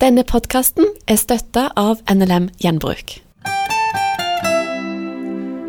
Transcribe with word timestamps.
Denne 0.00 0.22
podkasten 0.24 0.86
er 1.12 1.18
støtta 1.20 1.66
av 1.76 1.98
NLM 2.08 2.46
Gjenbruk. 2.62 3.18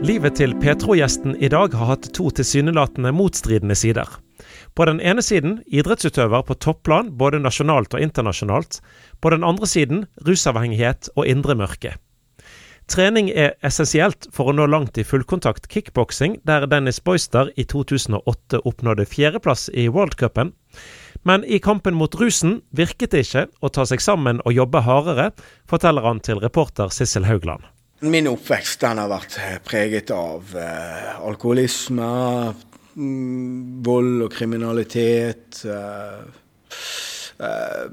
Livet 0.08 0.38
til 0.40 0.54
Petro-gjesten 0.62 1.34
i 1.36 1.50
dag 1.52 1.76
har 1.76 1.90
hatt 1.90 2.08
to 2.16 2.30
tilsynelatende 2.38 3.12
motstridende 3.12 3.76
sider. 3.76 4.08
På 4.72 4.88
den 4.88 5.02
ene 5.04 5.20
siden 5.20 5.58
idrettsutøver 5.68 6.46
på 6.48 6.56
topplan 6.64 7.12
både 7.20 7.42
nasjonalt 7.44 7.92
og 7.92 8.06
internasjonalt. 8.08 8.80
På 9.20 9.34
den 9.36 9.44
andre 9.44 9.68
siden 9.68 10.06
rusavhengighet 10.24 11.12
og 11.18 11.28
indre 11.28 11.58
mørke. 11.60 11.98
Trening 12.88 13.34
er 13.36 13.58
essensielt 13.68 14.32
for 14.32 14.48
å 14.48 14.56
nå 14.56 14.64
langt 14.72 14.96
i 14.96 15.04
fullkontakt 15.04 15.68
kickboksing, 15.68 16.40
der 16.48 16.72
Dennis 16.72 17.04
Boyster 17.04 17.52
i 17.60 17.68
2008 17.68 18.64
oppnådde 18.64 19.12
fjerdeplass 19.12 19.68
i 19.76 19.90
worldcupen. 19.92 20.56
Men 21.24 21.44
i 21.46 21.60
kampen 21.60 21.96
mot 21.96 22.16
rusen 22.18 22.62
virket 22.74 23.14
det 23.14 23.26
ikke 23.28 23.46
å 23.62 23.70
ta 23.70 23.86
seg 23.86 24.02
sammen 24.02 24.42
og 24.42 24.56
jobbe 24.56 24.82
hardere, 24.86 25.30
forteller 25.70 26.06
han 26.08 26.22
til 26.24 26.42
reporter 26.42 26.90
Sissel 26.94 27.28
Haugland. 27.30 27.68
Min 28.02 28.26
oppvekst 28.32 28.82
har 28.82 29.10
vært 29.12 29.38
preget 29.68 30.10
av 30.16 30.56
eh, 30.58 31.12
alkoholisme, 31.22 32.08
mm, 32.96 33.84
vold 33.86 34.26
og 34.26 34.34
kriminalitet. 34.34 35.62
Eh, 35.70 36.24
eh, 37.46 37.86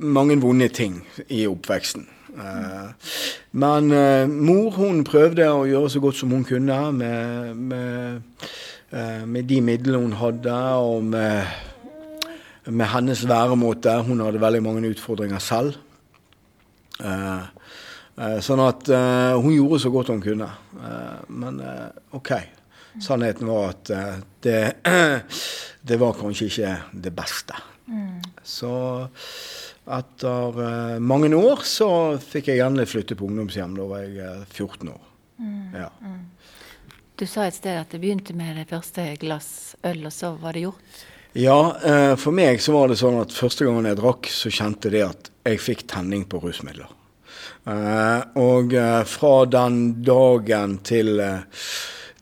mange 0.00 0.38
vonde 0.40 0.70
ting 0.72 0.96
i 1.28 1.44
oppveksten. 1.50 2.08
Eh, 2.40 3.12
men 3.60 3.92
eh, 3.92 4.24
mor 4.32 4.80
hun 4.80 5.04
prøvde 5.04 5.52
å 5.52 5.68
gjøre 5.68 5.92
så 5.92 6.00
godt 6.00 6.22
som 6.22 6.32
hun 6.32 6.48
kunne 6.48 6.80
med, 6.96 7.64
med 7.68 8.22
Eh, 8.40 8.79
med 8.90 9.46
de 9.46 9.60
midlene 9.62 10.02
hun 10.02 10.16
hadde, 10.18 10.54
og 10.82 11.04
med, 11.04 11.46
med, 12.66 12.86
hennes 12.90 13.22
væremåte. 13.28 13.92
Hun 14.02 14.20
hadde 14.24 14.40
veldig 14.42 14.62
mange 14.62 14.90
utfordringer 14.90 15.38
selv. 15.38 15.76
Eh, 16.98 17.44
eh, 18.18 18.38
sånn 18.42 18.62
at 18.64 18.90
hun 19.38 19.54
gjorde 19.54 19.78
så 19.84 19.92
godt 19.94 20.10
hun 20.14 20.24
kunne. 20.24 20.50
men 21.28 21.62
OK. 22.12 22.32
Sannheten 23.00 23.46
var 23.46 23.70
at 23.70 23.92
det, 24.42 24.82
det 25.88 26.00
var 26.00 26.18
kanskje 26.18 26.50
ikke 26.50 26.74
det 27.06 27.14
beste. 27.14 27.54
Mm. 27.86 28.18
Så 28.42 28.72
etter 29.86 30.98
mange 30.98 31.30
år 31.38 31.62
så 31.66 32.18
fikk 32.18 32.50
jeg 32.50 32.66
endelig 32.66 32.90
flytte 32.90 33.14
på 33.14 33.30
ungdomshjem. 33.30 33.78
Da 33.78 33.86
var 33.86 34.02
jeg 34.02 34.42
14 34.50 34.90
år. 34.90 35.00
Mm. 35.38 35.78
Ja. 35.78 35.88
Du 37.20 37.26
sa 37.28 37.44
et 37.44 37.52
sted 37.52 37.76
at 37.76 37.90
det 37.92 37.98
begynte 38.00 38.32
med 38.32 38.56
det 38.56 38.70
første 38.70 39.02
glass 39.20 39.74
øl, 39.84 40.06
og 40.08 40.12
så 40.14 40.30
var 40.40 40.56
det 40.56 40.62
gjort? 40.62 41.00
Ja, 41.36 41.76
eh, 41.84 42.14
for 42.16 42.32
meg 42.32 42.62
så 42.64 42.72
var 42.72 42.88
det 42.88 42.96
sånn 42.96 43.18
at 43.20 43.34
første 43.36 43.66
gangen 43.66 43.84
jeg 43.90 43.98
drakk, 43.98 44.30
så 44.32 44.48
kjente 44.48 44.88
det 44.88 45.02
at 45.04 45.28
jeg 45.44 45.60
fikk 45.60 45.84
tenning 45.92 46.24
på 46.24 46.40
rusmidler. 46.40 46.88
Eh, 47.68 48.22
og 48.40 48.72
eh, 48.72 49.02
fra 49.04 49.34
den 49.52 49.76
dagen 50.00 50.78
til, 50.80 51.20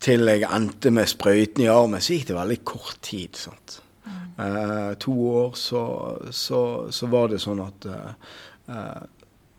til 0.03 0.33
jeg 0.33 0.51
endte 0.51 0.91
med 0.91 1.12
sprøyten 1.15 1.62
i 1.62 1.71
armen, 1.71 2.03
så 2.03 2.17
gikk 2.17 2.33
det 2.33 2.41
veldig 2.41 2.59
kort 2.67 2.99
tid. 3.07 3.39
sant? 3.39 3.79
Mm. 4.09 4.97
to 5.03 5.12
år 5.37 5.55
så, 5.59 5.81
så, 6.31 6.61
så, 6.91 7.07
var 7.11 7.31
det 7.31 7.41
sånn 7.43 7.59
at 7.61 7.87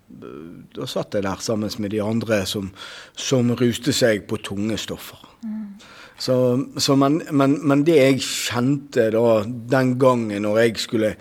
da 0.09 0.87
satt 0.89 1.15
jeg 1.15 1.25
der 1.25 1.41
sammen 1.43 1.71
med 1.79 1.93
de 1.93 2.01
andre 2.03 2.41
som, 2.49 2.71
som 3.15 3.53
ruste 3.59 3.93
seg 3.95 4.25
på 4.29 4.39
tunge 4.43 4.77
stoffer. 4.81 5.21
Mm. 5.45 5.79
Så, 6.19 6.35
så 6.75 6.95
men, 6.99 7.21
men, 7.31 7.55
men, 7.63 7.85
det 7.87 7.95
jeg 7.95 8.23
kjente 8.25 9.07
da 9.15 9.25
den 9.47 9.93
gangen 10.01 10.43
når 10.43 10.59
jeg 10.65 10.81
skulle 10.83 11.13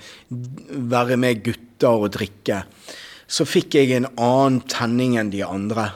være 0.91 1.19
med 1.21 1.45
gutter 1.47 2.07
og 2.09 2.11
drikke, 2.17 2.65
så 3.29 3.47
fikk 3.47 3.77
jeg 3.79 3.95
en 3.95 4.09
annen 4.17 4.63
tenning 4.67 5.19
enn 5.21 5.31
de 5.31 5.45
andre. 5.47 5.91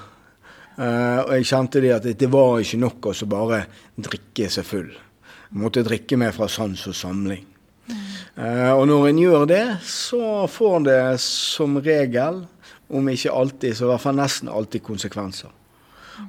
Uh, 0.76 1.24
og 1.24 1.32
jeg 1.36 1.48
kjente 1.50 1.82
det 1.84 1.94
at 1.96 2.06
det 2.18 2.28
var 2.32 2.60
ikke 2.62 2.80
nok 2.80 3.10
å 3.10 3.14
bare 3.28 3.64
drikke 3.98 4.48
seg 4.52 4.68
full. 4.68 4.92
Jeg 4.92 5.60
måtte 5.60 5.84
drikke 5.84 6.16
meg 6.20 6.32
fra 6.36 6.48
sans 6.48 6.86
og 6.88 6.96
samling. 6.96 7.42
Mm. 7.90 7.98
Uh, 8.38 8.72
og 8.76 8.86
når 8.88 9.08
en 9.10 9.20
gjør 9.24 9.48
det, 9.50 9.64
så 9.84 10.46
får 10.48 10.86
det 10.86 11.02
som 11.24 11.80
regel 11.82 12.44
om 12.92 13.08
ikke 13.08 13.32
alltid, 13.32 13.76
så 13.76 13.86
i 13.86 13.92
hvert 13.92 14.04
fall 14.04 14.18
nesten 14.18 14.50
alltid 14.52 14.84
konsekvenser. 14.84 15.52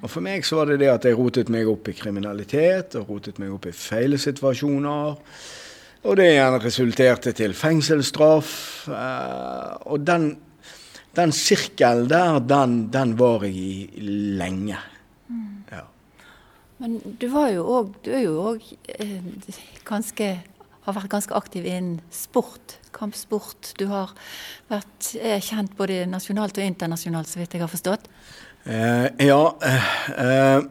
Og 0.02 0.08
For 0.10 0.24
meg 0.24 0.46
så 0.48 0.62
var 0.62 0.72
det 0.72 0.80
det 0.82 0.92
at 0.92 1.06
jeg 1.08 1.18
rotet 1.18 1.52
meg 1.54 1.68
opp 1.70 1.90
i 1.92 1.96
kriminalitet 1.98 2.96
og 3.00 3.12
rotet 3.12 3.40
meg 3.42 3.52
opp 3.54 3.68
i 3.70 3.76
feile 3.76 4.20
situasjoner. 4.22 5.20
Og 6.04 6.18
det 6.20 6.30
igjen 6.34 6.58
resulterte 6.60 7.32
til 7.36 7.54
fengselsstraff. 7.56 8.54
Eh, 8.92 9.76
og 9.88 10.04
den, 10.08 10.34
den 11.16 11.36
sirkelen 11.36 12.10
der, 12.12 12.40
den, 12.48 12.80
den, 12.94 13.14
var 13.20 13.46
jeg 13.48 13.56
i 13.56 14.08
lenge. 14.40 14.80
Ja. 15.72 15.86
Men 16.84 17.00
du 17.20 17.30
var 17.32 17.52
jo 17.54 17.64
òg 17.78 17.94
Du 18.04 18.12
er 18.12 18.26
jo 18.26 18.36
òg 18.52 18.66
eh, 18.98 19.22
ganske 19.88 20.34
har 20.84 20.98
vært 20.98 21.12
ganske 21.14 21.36
aktiv 21.38 21.66
innen 21.66 22.02
sport, 22.12 22.78
kampsport. 22.96 23.74
Du 23.80 23.88
har 23.92 24.12
vært 24.72 25.14
kjent 25.44 25.76
både 25.80 26.04
nasjonalt 26.12 26.60
og 26.60 26.66
internasjonalt, 26.68 27.32
så 27.32 27.40
vidt 27.40 27.56
jeg 27.56 27.64
har 27.64 27.72
forstått? 27.72 28.10
Eh, 28.68 29.08
ja. 29.28 29.42
Eh, 29.64 29.92
eh, 30.24 30.62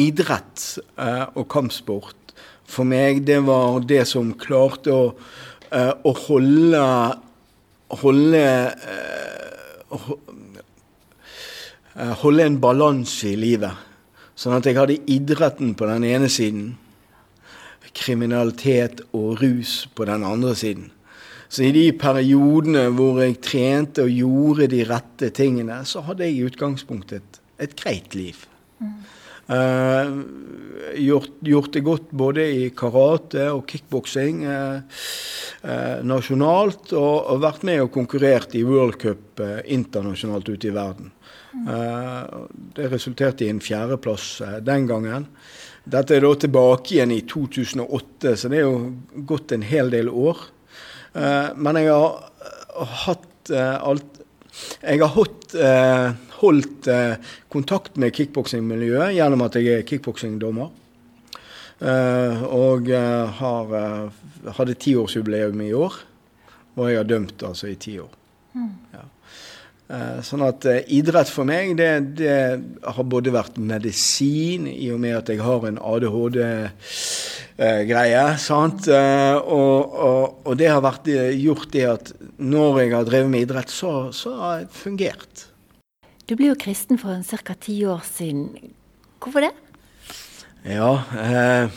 idrett 0.00 0.78
eh, 0.98 1.26
og 1.34 1.46
kampsport 1.52 2.34
for 2.64 2.88
meg, 2.88 3.22
det 3.26 3.40
var 3.46 3.80
det 3.86 4.02
som 4.08 4.32
klarte 4.40 4.92
å, 4.92 5.04
eh, 5.70 5.92
å 5.92 6.14
holde 6.26 6.84
holde 7.94 8.44
eh, 11.94 12.14
holde 12.24 12.46
en 12.48 12.56
balanse 12.58 13.28
i 13.30 13.36
livet. 13.38 13.70
Sånn 14.34 14.56
at 14.56 14.66
jeg 14.66 14.78
hadde 14.80 14.98
idretten 15.06 15.76
på 15.78 15.86
den 15.86 16.04
ene 16.08 16.30
siden 16.32 16.72
kriminalitet 17.94 19.04
og 19.14 19.40
rus 19.42 19.84
på 19.94 20.06
den 20.08 20.26
andre 20.26 20.54
siden. 20.58 20.90
Så 21.48 21.68
i 21.68 21.74
de 21.74 21.86
periodene 21.94 22.88
hvor 22.96 23.20
jeg 23.22 23.38
trente 23.44 24.06
og 24.06 24.10
gjorde 24.10 24.70
de 24.72 24.82
rette 24.88 25.30
tingene, 25.36 25.82
så 25.86 26.02
hadde 26.06 26.26
jeg 26.26 26.34
i 26.38 26.46
utgangspunktet 26.48 27.20
et, 27.20 27.42
et 27.68 27.76
greit 27.78 28.16
liv. 28.18 28.40
Mm. 28.82 28.96
Uh, 29.44 30.22
gjort, 30.96 31.34
gjort, 31.44 31.72
det 31.74 31.82
godt 31.84 32.12
både 32.16 32.44
i 32.48 32.68
karate 32.72 33.50
og 33.52 33.66
kickboksing 33.68 34.38
uh, 34.48 34.78
uh, 35.66 35.98
nasjonalt, 36.00 36.94
og, 36.96 37.18
og, 37.28 37.42
vært 37.44 37.66
med 37.68 37.82
og 37.82 37.90
konkurrert 37.92 38.56
i 38.56 38.62
worldcup 38.64 39.42
internasjonalt 39.68 40.48
ute 40.48 40.70
i 40.70 40.74
verden. 40.74 41.12
Det 42.74 42.88
resulterte 42.90 43.44
i 43.46 43.50
en 43.52 43.60
fjerdeplass 43.62 44.40
den 44.66 44.88
gangen. 44.88 45.28
Dette 45.84 46.16
er 46.16 46.24
da 46.24 46.32
tilbake 46.40 46.94
igjen 46.96 47.12
i 47.12 47.20
2008, 47.28 48.34
så 48.40 48.48
det 48.48 48.60
er 48.62 48.64
jo 48.64 49.24
gått 49.28 49.52
en 49.52 49.64
hel 49.66 49.90
del 49.92 50.08
år. 50.08 50.46
Uh, 51.14 51.52
men 51.60 51.78
jeg 51.78 51.90
har 51.92 52.16
uh, 52.80 52.94
hatt 53.04 53.52
uh, 53.52 53.76
alt 53.90 54.22
Jeg 54.80 55.00
har 55.02 55.10
hatt, 55.10 55.54
holdt 56.38 56.86
kontakt 57.50 57.96
med 57.98 58.14
kickboksingmiljøet 58.14 59.16
gjennom 59.16 59.42
at 59.42 59.56
jeg 59.58 59.80
er 59.80 59.86
kickboksingdommer. 59.88 60.68
og 62.54 62.90
har, 63.40 63.72
hadde 64.58 64.76
tiårsjubileum 64.78 65.64
i 65.66 65.72
år. 65.74 65.98
Og 66.76 66.86
jeg 66.86 67.00
har 67.00 67.10
dømt 67.10 67.42
altså 67.42 67.66
i 67.72 67.74
ti 67.74 67.96
år. 67.98 68.14
Mm. 68.54 68.70
Ja. 68.94 69.02
Eh, 69.84 70.20
sånn 70.24 70.40
at 70.46 70.64
eh, 70.64 70.80
idrett 70.96 71.28
for 71.28 71.44
meg, 71.48 71.76
det, 71.76 72.00
det, 72.16 72.60
har 72.80 73.04
både 73.04 73.30
vært 73.34 73.58
medisin, 73.60 74.66
i 74.70 74.90
og 74.94 75.00
med 75.02 75.16
at 75.18 75.28
jeg 75.28 75.40
har 75.44 75.66
en 75.68 75.78
ADHD-greie. 75.78 76.72
Eh, 78.24 78.38
sant? 78.40 78.88
Og, 78.88 79.78
og, 79.92 80.40
og, 80.44 80.56
det 80.60 80.68
har 80.72 80.80
vært 80.84 81.08
gjort 81.36 81.72
det 81.74 81.84
at 81.90 82.12
når 82.40 82.80
jeg 82.80 82.94
har 82.96 83.04
drevet 83.10 83.30
med 83.34 83.42
idrett, 83.44 83.70
så, 83.72 84.08
så 84.16 84.30
har 84.40 84.64
det 84.64 84.72
fungert. 84.76 85.48
Du 86.24 86.32
ble 86.38 86.46
jo 86.48 86.56
kristen 86.56 86.96
for 86.96 87.20
ca. 87.20 87.54
ti 87.60 87.84
år 87.84 88.00
siden. 88.08 88.72
Hvorfor 89.20 89.40
det? 89.44 89.52
Ja, 90.64 91.04
eh, 91.20 91.68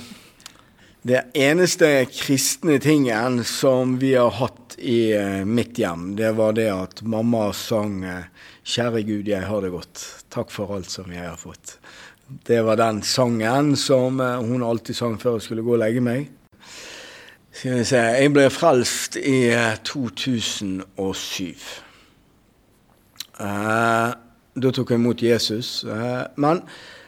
det 1.07 1.21
eneste 1.35 2.05
kristne 2.11 2.79
tingen 2.79 3.43
som 3.43 3.99
vi 3.99 4.13
har 4.15 4.31
hatt 4.39 4.66
i 4.77 5.17
uh, 5.17 5.45
mitt 5.45 5.77
hjem, 5.77 6.15
det 6.15 6.31
var 6.37 6.53
det 6.53 6.69
at 6.71 7.01
mamma 7.01 7.49
sang 7.53 8.03
uh, 8.05 8.25
'Kjære 8.63 9.01
Gud, 9.07 9.27
jeg 9.27 9.47
har 9.47 9.61
det 9.61 9.71
godt. 9.71 10.03
Takk 10.29 10.51
for 10.51 10.75
alt 10.75 10.89
som 10.91 11.11
jeg 11.11 11.23
har 11.23 11.37
fått'. 11.37 11.77
Det 12.47 12.61
var 12.65 12.75
den 12.75 13.01
sangen 13.03 13.75
som 13.75 14.19
uh, 14.19 14.37
hun 14.43 14.63
alltid 14.63 14.95
sang 14.95 15.17
før 15.21 15.37
jeg 15.37 15.47
skulle 15.47 15.63
gå 15.65 15.73
og 15.77 15.81
legge 15.81 16.03
meg. 16.03 16.29
Jeg 17.63 18.29
ble 18.33 18.49
frelst 18.53 19.17
i 19.17 19.49
2007. 19.83 21.55
da 23.37 24.71
tok 24.73 24.91
jeg 24.93 25.01
imot 25.01 25.23
Jesus. 25.23 25.81
Men, 26.37 26.61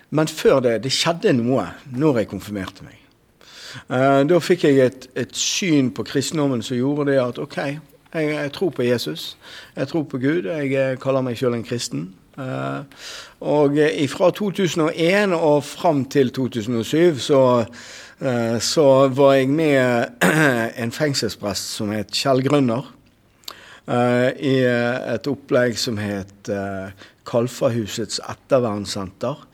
men 0.10 0.27
før 0.27 0.60
det 0.65 0.83
Det 0.83 0.92
skjedde 0.92 1.36
noe 1.38 1.68
når 1.94 2.24
jeg 2.24 2.31
konfirmerte 2.33 2.88
meg. 2.88 2.98
Uh, 3.89 4.24
da 4.30 4.39
fikk 4.42 4.66
jeg 4.68 4.81
et, 4.86 5.07
et, 5.19 5.36
syn 5.36 5.92
på 5.94 6.06
kristendommen 6.07 6.63
som 6.66 6.77
gjorde 6.77 7.12
det 7.12 7.19
at 7.21 7.39
OK, 7.42 7.57
Jeg, 8.13 8.30
jeg, 8.33 8.51
tror 8.51 8.69
på 8.69 8.81
Jesus. 8.81 9.38
Jeg 9.75 9.88
tror 9.88 10.04
på 10.04 10.18
Gud. 10.18 10.48
Jeg 10.50 10.98
kaller 11.00 11.21
meg 11.21 11.38
sjøl 11.38 11.54
en 11.54 11.63
kristen. 11.63 12.07
Uh, 12.39 12.81
og 13.45 13.77
fra 14.10 14.31
2001 14.31 15.36
og 15.36 15.63
fram 15.63 16.06
til 16.06 16.31
2007 16.33 17.19
så, 17.19 17.66
så 18.60 19.07
var 19.07 19.33
jeg 19.33 19.50
med 19.50 20.24
en 20.83 20.92
fengselsprest 20.92 21.75
som 21.77 21.92
het 21.94 22.12
Kjell 22.15 22.42
Grønner. 22.48 22.95
I 23.89 24.56
et 25.15 25.27
opplegg 25.27 25.77
som 25.81 25.98
het 25.98 26.50
Kalfahusets 27.25 28.19
ettervernsenter. 28.22 29.45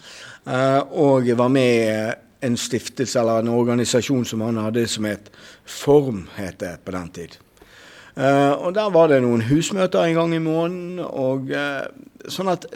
og 0.91 1.27
jeg 1.27 1.37
var 1.37 1.47
med 1.47 2.24
en 2.45 2.57
stiftelse 2.59 3.19
eller 3.19 3.43
en 3.43 3.53
organisasjon 3.53 4.25
som 4.29 4.43
han 4.45 4.61
hadde 4.61 4.85
som 4.89 5.07
het 5.09 5.31
Form, 5.65 6.27
het 6.37 6.59
det 6.61 6.77
på 6.85 6.93
den 6.93 7.09
tid. 7.15 7.39
Uh, 8.15 8.55
og 8.63 8.75
der 8.77 8.91
var 8.95 9.09
det 9.11 9.19
noen 9.25 9.43
husmøter 9.43 10.05
en 10.05 10.15
gang 10.15 10.35
i 10.35 10.43
måneden. 10.43 11.01
og 11.03 11.49
uh, 11.51 11.83
Sånn 12.31 12.51
at 12.51 12.67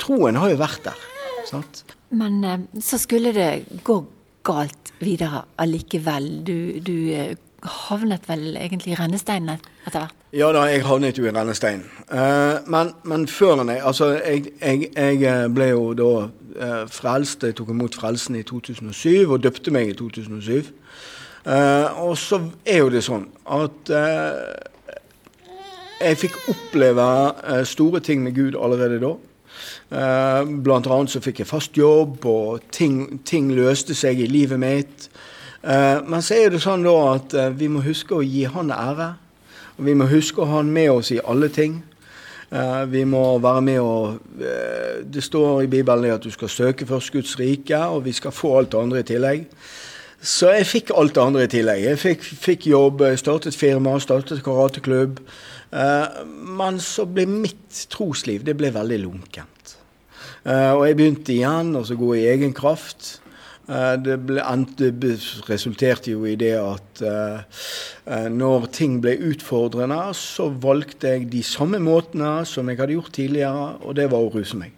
troen 0.00 0.38
har 0.40 0.50
jo 0.50 0.58
vært 0.58 0.88
der. 0.88 1.04
Sant? 1.46 1.84
Men 2.10 2.40
uh, 2.42 2.56
så 2.82 2.98
skulle 2.98 3.34
det 3.36 3.82
gå 3.86 4.00
galt 4.48 4.90
videre 4.98 5.44
allikevel. 5.60 6.26
Du, 6.42 6.56
du 6.82 7.36
havnet 7.62 8.26
vel 8.26 8.56
egentlig 8.56 8.96
i 8.96 8.98
rennesteinen 8.98 9.60
etter 9.86 10.00
hvert? 10.00 10.16
Ja 10.34 10.50
da, 10.52 10.66
jeg 10.68 10.82
havnet 10.84 11.18
jo 11.18 11.24
i 11.28 11.32
rennesteinen. 11.32 11.86
men, 12.68 12.90
men 13.08 13.24
før 13.32 13.62
enn 13.62 13.70
jeg 13.72 13.80
Altså, 13.88 14.10
jeg, 14.18 14.50
jeg, 14.60 14.90
jeg 14.94 15.48
ble 15.56 15.70
jo 15.70 15.86
da 15.96 16.10
eh, 16.60 16.84
frelst. 16.90 17.44
Jeg 17.46 17.56
tok 17.58 17.72
imot 17.74 17.96
frelsen 17.98 18.36
i 18.38 18.44
2007 18.46 19.30
og 19.30 19.42
døpte 19.42 19.72
meg 19.74 19.92
i 19.92 19.96
2007. 19.98 20.72
Eh, 21.48 22.00
og 22.02 22.16
så 22.18 22.40
er 22.66 22.82
jo 22.82 22.90
det 22.92 23.04
sånn 23.06 23.28
at 23.54 23.92
eh, 23.94 24.42
jeg 26.02 26.20
fikk 26.24 26.36
oppleve 26.52 27.06
eh, 27.46 27.64
store 27.66 28.02
ting 28.04 28.22
med 28.24 28.36
Gud 28.36 28.58
allerede 28.58 29.00
da. 29.02 29.14
Eh, 29.88 30.50
blant 30.66 30.90
annet 30.90 31.14
så 31.14 31.22
fikk 31.24 31.42
jeg 31.42 31.50
fast 31.50 31.78
jobb, 31.78 32.26
og 32.28 32.68
ting, 32.74 33.22
ting 33.24 33.52
løste 33.56 33.96
seg 33.96 34.20
i 34.20 34.30
livet 34.30 34.60
mitt. 34.62 35.10
Men 35.58 36.22
så 36.22 36.36
er 36.38 36.52
det 36.54 36.60
sånn 36.62 36.84
da 36.86 36.92
at 37.16 37.34
vi 37.58 37.66
må 37.68 37.80
huske 37.82 38.14
å 38.14 38.22
gi 38.22 38.44
Han 38.46 38.70
ære. 38.70 39.08
Og 39.74 39.88
vi 39.88 39.94
må 39.98 40.06
huske 40.06 40.40
å 40.40 40.46
ha 40.46 40.60
Han 40.60 40.70
med 40.70 40.86
oss 40.92 41.10
i 41.10 41.18
alle 41.18 41.48
ting. 41.50 41.80
Eh, 42.48 42.84
vi 42.88 43.02
må 43.04 43.22
være 43.44 43.60
med 43.60 43.78
og 43.84 44.40
eh, 44.40 45.04
Det 45.04 45.20
står 45.24 45.66
i 45.66 45.68
Bibelen 45.68 46.14
at 46.14 46.24
du 46.24 46.30
skal 46.32 46.48
søke 46.48 46.86
først 46.86 47.12
Guds 47.12 47.36
rike, 47.38 47.76
og 47.76 48.06
vi 48.06 48.12
skal 48.16 48.32
få 48.32 48.56
alt 48.58 48.72
det 48.72 48.80
andre 48.80 49.00
i 49.00 49.08
tillegg. 49.10 49.44
Så 50.20 50.50
jeg 50.56 50.66
fikk 50.66 50.90
alt 50.96 51.14
det 51.14 51.22
andre 51.22 51.44
i 51.44 51.50
tillegg. 51.52 51.84
Jeg 51.84 51.98
fikk, 51.98 52.24
fikk 52.24 52.66
jobb, 52.72 53.04
startet 53.20 53.54
firma, 53.54 53.98
startet 54.00 54.42
karateklubb. 54.44 55.20
Eh, 55.72 56.24
men 56.58 56.80
så 56.80 57.04
ble 57.04 57.28
mitt 57.28 57.84
trosliv 57.92 58.46
det 58.48 58.56
ble 58.56 58.72
veldig 58.74 59.02
lunkent. 59.04 59.54
Og 60.48 60.80
jeg 60.86 60.96
begynte 60.96 61.32
igjen 61.34 61.74
å 61.76 61.82
gå 61.84 62.06
i 62.16 62.28
egen 62.30 62.54
kraft. 62.56 63.18
Eh, 63.68 63.94
det, 64.00 64.16
ble, 64.24 64.40
det, 64.80 65.12
resulterte 65.48 66.14
jo 66.14 66.24
i 66.24 66.36
det 66.40 66.54
at 66.56 67.02
uh, 67.04 67.64
når 68.32 68.70
ting 68.72 68.96
ble 69.04 69.12
utfordrende, 69.28 69.98
så 70.16 70.48
valgte 70.48 71.12
jeg 71.12 71.26
de 71.34 71.42
samme 71.44 71.80
måtene 71.82 72.46
som 72.48 72.70
jeg 72.70 72.80
hadde 72.80 72.96
gjort 72.96 73.12
tidligere, 73.18 73.66
og 73.84 73.98
det 73.98 74.08
var 74.12 74.24
å 74.24 74.32
ruse 74.32 74.56
meg. 74.56 74.72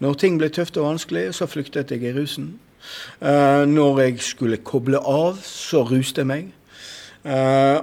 Når 0.00 0.16
ting 0.22 0.38
ble 0.40 0.48
tøft 0.48 0.78
og 0.80 0.88
vanskelig, 0.88 1.28
så 1.36 1.48
flyktet 1.50 1.92
jeg 1.92 2.06
i 2.06 2.14
rusen. 2.16 2.54
Når 3.18 4.00
jeg 4.04 4.20
skulle 4.22 4.62
koble 4.62 5.00
av, 5.02 5.40
så 5.42 5.82
ruste 5.88 6.22
jeg 6.22 6.30
meg. 6.30 6.52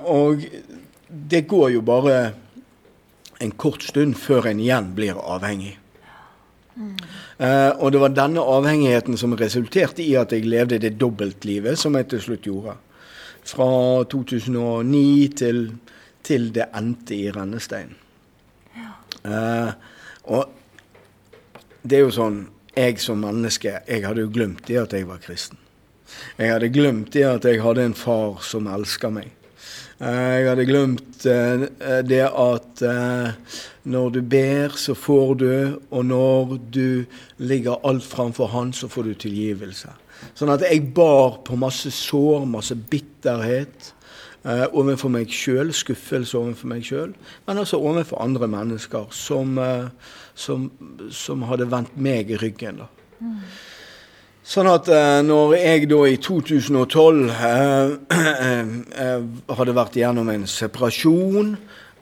Og 0.07 0.45
det 1.11 1.43
går 1.51 1.73
jo 1.75 1.83
bare 1.83 2.31
en 3.43 3.51
kort 3.51 3.83
stund 3.83 4.15
før 4.15 4.47
en 4.53 4.63
igjen 4.63 4.93
blir 4.95 5.19
avhengig. 5.19 5.75
Mm. 6.75 6.95
Uh, 7.37 7.71
og 7.83 7.91
det 7.93 8.01
var 8.01 8.15
denne 8.15 8.41
avhengigheten 8.55 9.17
som 9.19 9.35
resulterte 9.37 10.03
i 10.03 10.15
at 10.17 10.33
jeg 10.33 10.47
levde 10.49 10.81
det 10.81 10.95
dobbeltlivet 11.01 11.79
som 11.79 11.95
jeg 11.99 12.09
til 12.11 12.23
slutt 12.27 12.49
gjorde. 12.49 12.77
Fra 13.43 13.69
2009 14.09 15.27
til, 15.37 15.65
til 16.23 16.49
det 16.55 16.69
endte 16.77 17.15
i 17.17 17.31
rennestein. 17.33 17.93
Ja. 18.77 18.93
Uh, 19.23 19.71
og 20.23 20.49
det 21.83 21.99
er 21.99 22.05
jo 22.05 22.15
sånn 22.15 22.43
Jeg 22.73 22.97
som 22.97 23.19
menneske, 23.21 23.83
jeg 23.85 24.01
hadde 24.01 24.23
jo 24.23 24.31
glemt 24.33 24.63
det 24.65 24.79
at 24.81 24.93
jeg 24.97 25.05
var 25.05 25.19
kristen. 25.21 25.59
Jeg 26.39 26.49
hadde 26.49 26.71
glemt 26.73 27.11
det 27.13 27.21
at 27.27 27.45
jeg 27.45 27.61
hadde 27.61 27.83
en 27.85 27.93
far 27.93 28.39
som 28.41 28.65
elska 28.65 29.11
meg. 29.13 29.29
Uh, 30.03 30.35
jeg 30.35 30.49
hadde 30.49 30.67
glemt 30.67 31.27
det 32.09 32.25
at 32.27 32.81
når 33.83 34.09
du 34.09 34.21
ber, 34.21 34.75
så 34.79 34.95
får 34.95 35.33
du, 35.39 35.51
og 35.91 36.05
når 36.05 36.57
du 36.73 37.05
ligger 37.37 37.79
alt 37.87 38.03
framfor 38.03 38.47
Han, 38.51 38.73
så 38.73 38.87
får 38.87 39.03
du 39.03 39.13
tilgivelse. 39.13 39.91
Sånn 40.37 40.51
at 40.53 40.63
jeg 40.63 40.85
bar 40.95 41.41
på 41.43 41.57
masse 41.59 41.91
sår, 41.91 42.45
masse 42.47 42.75
bitterhet 42.75 43.91
eh, 44.47 44.65
overfor 44.71 45.11
meg 45.11 45.31
sjøl, 45.33 45.73
skuffelse 45.75 46.37
overfor 46.39 46.71
meg 46.71 46.87
sjøl, 46.87 47.13
men 47.47 47.61
også 47.61 47.81
overfor 47.81 48.23
andre 48.23 48.47
mennesker 48.51 49.11
som, 49.15 49.57
eh, 49.59 49.89
som, 50.35 50.69
som, 51.11 51.43
hadde 51.49 51.69
vendt 51.71 51.95
meg 51.99 52.31
i 52.31 52.39
ryggen. 52.39 52.83
da. 52.83 52.89
Mm. 53.19 53.39
Sånn 54.43 54.67
at 54.67 54.89
eh, 54.91 55.21
når 55.23 55.53
jeg 55.55 55.87
da 55.87 56.01
i 56.09 56.17
2012 56.19 57.29
eh, 57.51 57.93
eh, 59.05 59.29
hadde 59.55 59.77
vært 59.77 59.95
igjennom 60.01 60.31
en 60.33 60.43
separasjon, 60.51 61.55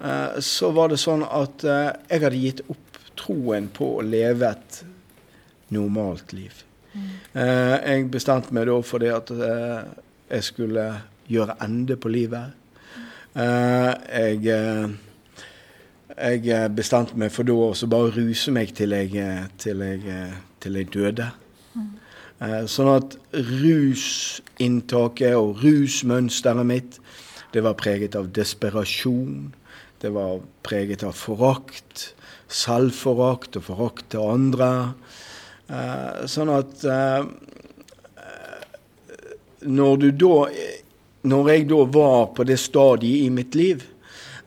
Eh, 0.03 0.39
så 0.39 0.71
var 0.73 0.89
det 0.89 0.97
sånn 1.01 1.23
at 1.27 1.63
eh, 1.67 1.91
jeg 2.09 2.23
hadde 2.23 2.41
gitt 2.41 2.63
opp 2.71 3.01
troen 3.19 3.67
på 3.73 3.97
å 3.99 4.05
leve 4.05 4.49
et 4.49 4.81
normalt 5.71 6.33
liv. 6.33 6.63
Mm. 6.91 7.09
Jeg 7.31 8.07
bestemte 8.11 8.51
meg 8.55 8.65
da 8.67 8.73
for 8.83 8.99
det 8.99 9.11
at 9.15 9.29
jeg 9.31 10.43
skulle 10.43 10.87
gjøre 11.31 11.55
ende 11.63 11.95
på 11.95 12.09
livet. 12.11 12.57
Jeg, 13.31 14.41
jeg 16.17 16.73
bestemte 16.75 17.15
meg 17.15 17.31
for 17.31 17.47
da 17.47 17.55
å 17.69 17.89
bare 17.93 18.11
ruse 18.17 18.51
meg 18.51 18.73
til 18.75 18.97
jeg, 18.97 19.23
til 19.63 19.85
jeg, 19.85 20.17
til 20.59 20.81
jeg 20.81 20.91
døde. 20.91 21.29
Mm. 21.77 21.87
Sånn 22.41 22.87
at 22.89 23.13
rusinntaket 23.37 25.35
og 25.37 25.59
rusmønsteret 25.61 26.65
mitt, 26.65 26.95
det 27.53 27.61
var 27.61 27.77
preget 27.77 28.15
av 28.17 28.31
desperasjon. 28.33 29.51
Det 30.01 30.09
var 30.15 30.39
preget 30.65 31.03
av 31.05 31.13
forakt, 31.13 32.15
selvforakt 32.49 33.59
og 33.59 33.67
forakt 33.67 34.07
til 34.13 34.25
andre. 34.25 34.69
Eh, 35.69 36.25
sånn 36.31 36.49
at 36.51 36.81
eh, 36.89 37.27
når 39.61 40.11
da 40.11 40.35
Når 41.21 41.49
jeg 41.51 41.67
da 41.69 41.83
var 41.85 42.31
på 42.33 42.43
det 42.49 42.57
stadiet 42.57 43.27
i 43.27 43.29
mitt 43.29 43.53
liv, 43.53 43.83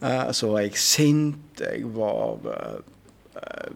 eh, 0.03 0.33
så 0.35 0.49
var 0.51 0.65
jeg 0.65 0.75
sint, 0.75 1.61
jeg 1.61 1.85
var 1.95 2.35
eh, 2.51 3.69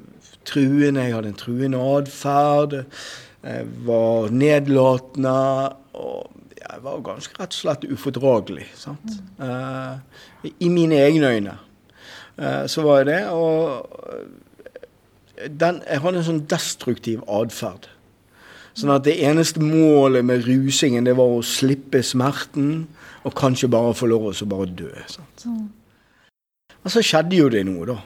truende, 0.42 1.04
jeg 1.04 1.14
hadde 1.14 1.28
en 1.28 1.38
truende 1.38 1.78
atferd. 1.78 2.75
Jeg 3.42 3.68
var 3.87 4.33
nedlatende. 4.35 5.37
og 5.92 6.38
jeg 6.59 6.83
var 6.85 7.00
ganske 7.07 7.38
rett 7.38 7.54
og 7.54 7.59
slett 7.59 7.87
ufordragelig. 7.88 8.66
Sant? 8.76 9.14
Mm. 9.38 9.42
Uh, 9.42 10.50
I 10.61 10.68
mine 10.73 10.99
egne 11.00 11.30
øyne. 11.33 11.54
Uh, 12.38 12.66
så 12.71 12.85
var 12.87 13.00
jeg 13.00 13.09
det. 13.09 13.21
Og 13.35 13.88
eh, 14.12 15.49
den, 15.49 15.80
jeg 15.87 16.02
hadde 16.04 16.21
en 16.21 16.28
sånn 16.28 16.45
destruktiv 16.50 17.25
atferd. 17.30 17.88
Sånn 18.78 18.95
at 18.95 19.07
det 19.09 19.16
eneste 19.26 19.62
målet 19.62 20.26
med 20.26 20.47
rusingen, 20.47 21.07
det 21.09 21.16
var 21.18 21.33
å 21.35 21.42
slippe 21.42 22.02
smerten, 22.07 22.87
og 23.26 23.35
kanskje 23.38 23.71
bare 23.73 23.97
få 23.97 24.07
lov 24.11 24.28
å 24.30 24.50
bare 24.50 24.68
dø. 24.71 24.92
Sant? 25.11 25.49
Mm. 25.49 25.66
Men 26.78 26.95
så 26.95 27.02
skjedde 27.02 27.40
jo 27.40 27.49
det 27.50 27.64
noe, 27.66 27.88
da. 27.88 27.99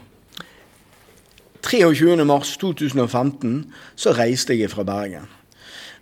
23.3.2015 1.63 3.55
så 3.95 4.13
reiste 4.17 4.57
jeg 4.59 4.71
fra 4.73 4.85
Bergen. 4.87 5.29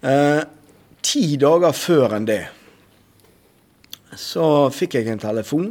Eh, 0.02 0.42
ti 1.04 1.36
dager 1.40 1.72
før 1.76 2.16
enn 2.16 2.28
det 2.28 2.44
så 4.18 4.70
fikk 4.74 4.96
jeg 4.98 5.06
en 5.12 5.22
telefon 5.22 5.68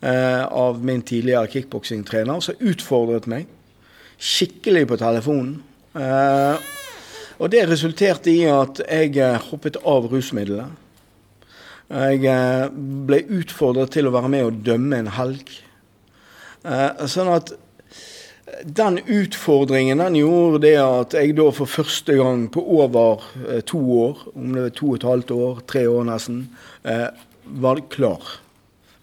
eh, 0.00 0.44
av 0.44 0.78
min 0.84 1.02
tidligere 1.04 1.50
kickboksingtrener, 1.52 2.40
som 2.40 2.56
utfordret 2.64 3.28
meg 3.28 3.48
skikkelig 4.18 4.86
på 4.90 4.98
telefonen. 4.98 5.58
Eh, 5.94 6.68
og 7.38 7.52
det 7.52 7.68
resulterte 7.70 8.32
i 8.32 8.42
at 8.50 8.80
jeg 8.82 9.16
eh, 9.22 9.38
hoppet 9.50 9.78
av 9.86 10.08
rusmidlene. 10.10 10.70
Jeg 11.88 12.24
eh, 12.28 12.66
ble 13.08 13.22
utfordret 13.38 13.94
til 13.94 14.08
å 14.08 14.12
være 14.12 14.32
med 14.32 14.48
og 14.48 14.58
dømme 14.66 14.98
en 14.98 15.12
helg. 15.16 15.54
Eh, 16.66 17.06
sånn 17.08 17.30
at 17.32 17.54
den 18.64 18.98
utfordringen 19.04 20.02
den 20.02 20.18
gjorde 20.18 20.62
det 20.66 20.76
at 20.82 21.16
jeg 21.18 21.36
da 21.38 21.48
for 21.54 21.70
første 21.70 22.16
gang 22.18 22.46
på 22.52 22.64
over 22.82 23.24
eh, 23.48 23.62
to 23.66 23.80
år, 24.02 24.26
om 24.34 24.52
det 24.54 24.66
var 24.66 24.76
to 24.80 24.92
og 24.92 25.00
et 25.00 25.08
halvt 25.12 25.34
år, 25.38 25.64
tre 25.66 25.86
år 25.88 26.06
nesten, 26.08 26.44
var 27.48 27.80
klar. 27.90 28.22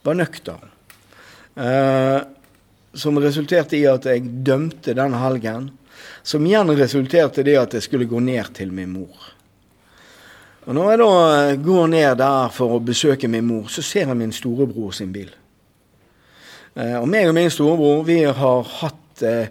Var 0.06 0.18
nøktern. 0.18 0.72
Eh, 1.56 2.20
som 2.94 3.20
resulterte 3.20 3.78
i 3.78 3.86
at 3.88 4.08
jeg 4.08 4.28
dømte 4.46 4.96
den 4.96 5.16
helgen. 5.20 5.70
Som 6.24 6.46
igjen 6.48 6.72
resulterte 6.76 7.46
i 7.46 7.56
at 7.60 7.76
jeg 7.76 7.86
skulle 7.86 8.10
gå 8.10 8.20
ned 8.24 8.54
til 8.58 8.74
min 8.76 8.92
mor. 8.92 9.32
Og 10.66 10.74
Når 10.76 10.92
jeg 10.92 11.00
da 11.00 11.10
eh, 11.38 11.58
går 11.62 11.88
ned 11.94 12.18
der 12.20 12.54
for 12.54 12.76
å 12.76 12.84
besøke 12.84 13.30
min 13.32 13.46
mor, 13.48 13.70
så 13.70 13.84
ser 13.86 14.10
jeg 14.10 14.18
min 14.18 14.34
storebror 14.34 14.92
sin 14.96 15.14
bil. 15.14 15.32
Eh, 16.76 16.98
og 17.00 17.08
meg 17.08 17.30
og 17.30 17.36
min 17.38 17.52
storebror 17.54 18.04
vi 18.08 18.24
har 18.26 18.72
hatt 18.82 19.02
eh, 19.24 19.48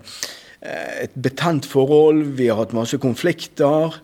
et 1.04 1.16
betent 1.16 1.66
forhold, 1.68 2.23
vi 2.38 2.49
har 2.49 2.61
hatt 2.61 2.73
masse 2.76 2.97
konflikter. 2.97 3.99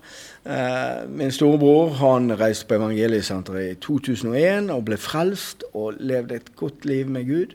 Min 1.08 1.32
storebror 1.32 1.94
han 2.00 2.32
reiste 2.36 2.66
på 2.68 2.76
Evangeliesenteret 2.76 3.64
i 3.64 3.78
2001 3.80 4.68
og 4.72 4.86
ble 4.88 4.98
frelst 5.00 5.64
og 5.72 5.96
levde 6.00 6.36
et 6.36 6.50
godt 6.60 6.84
liv 6.88 7.08
med 7.08 7.28
Gud. 7.28 7.54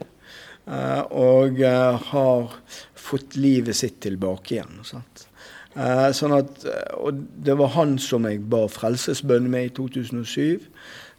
Og 1.13 1.61
har 2.09 2.57
fått 3.05 3.37
livet 3.37 3.77
sitt 3.77 3.99
tilbake 4.05 4.57
igjen. 4.57 4.81
Sant? 4.89 5.27
Eh, 5.75 6.09
sånn 6.15 6.31
at, 6.37 6.61
eh, 6.63 6.93
og 6.95 7.17
det 7.43 7.55
var 7.59 7.73
han 7.75 7.97
som 7.99 8.23
jeg 8.29 8.45
ba 8.51 8.63
frelsesbønn 8.71 9.49
med 9.51 9.67
i 9.67 9.73
2007. 9.75 10.63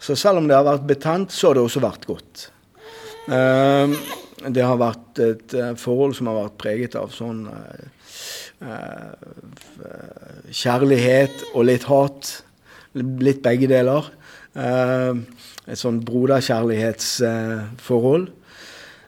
Så 0.00 0.16
selv 0.16 0.40
om 0.40 0.48
det 0.48 0.56
har 0.56 0.64
vært 0.64 0.88
betent, 0.88 1.32
så 1.32 1.50
har 1.50 1.58
det 1.58 1.66
også 1.66 1.84
vært 1.84 2.08
godt. 2.08 2.48
Det 4.54 4.62
har 4.62 4.76
vært 4.78 5.18
et 5.22 5.54
eh, 5.56 5.74
forhold 5.80 6.14
som 6.18 6.26
har 6.30 6.36
vært 6.44 6.58
preget 6.60 6.94
av 6.98 7.10
sånn 7.14 7.46
eh, 7.50 7.84
eh, 8.62 9.12
kjærlighet 10.54 11.44
og 11.54 11.62
litt 11.70 11.84
hat. 11.90 12.42
Litt 12.96 13.40
begge 13.44 13.68
deler. 13.68 14.04
et 14.56 15.76
sånn 15.76 15.98
broderkjærlighetsforhold. 16.08 18.26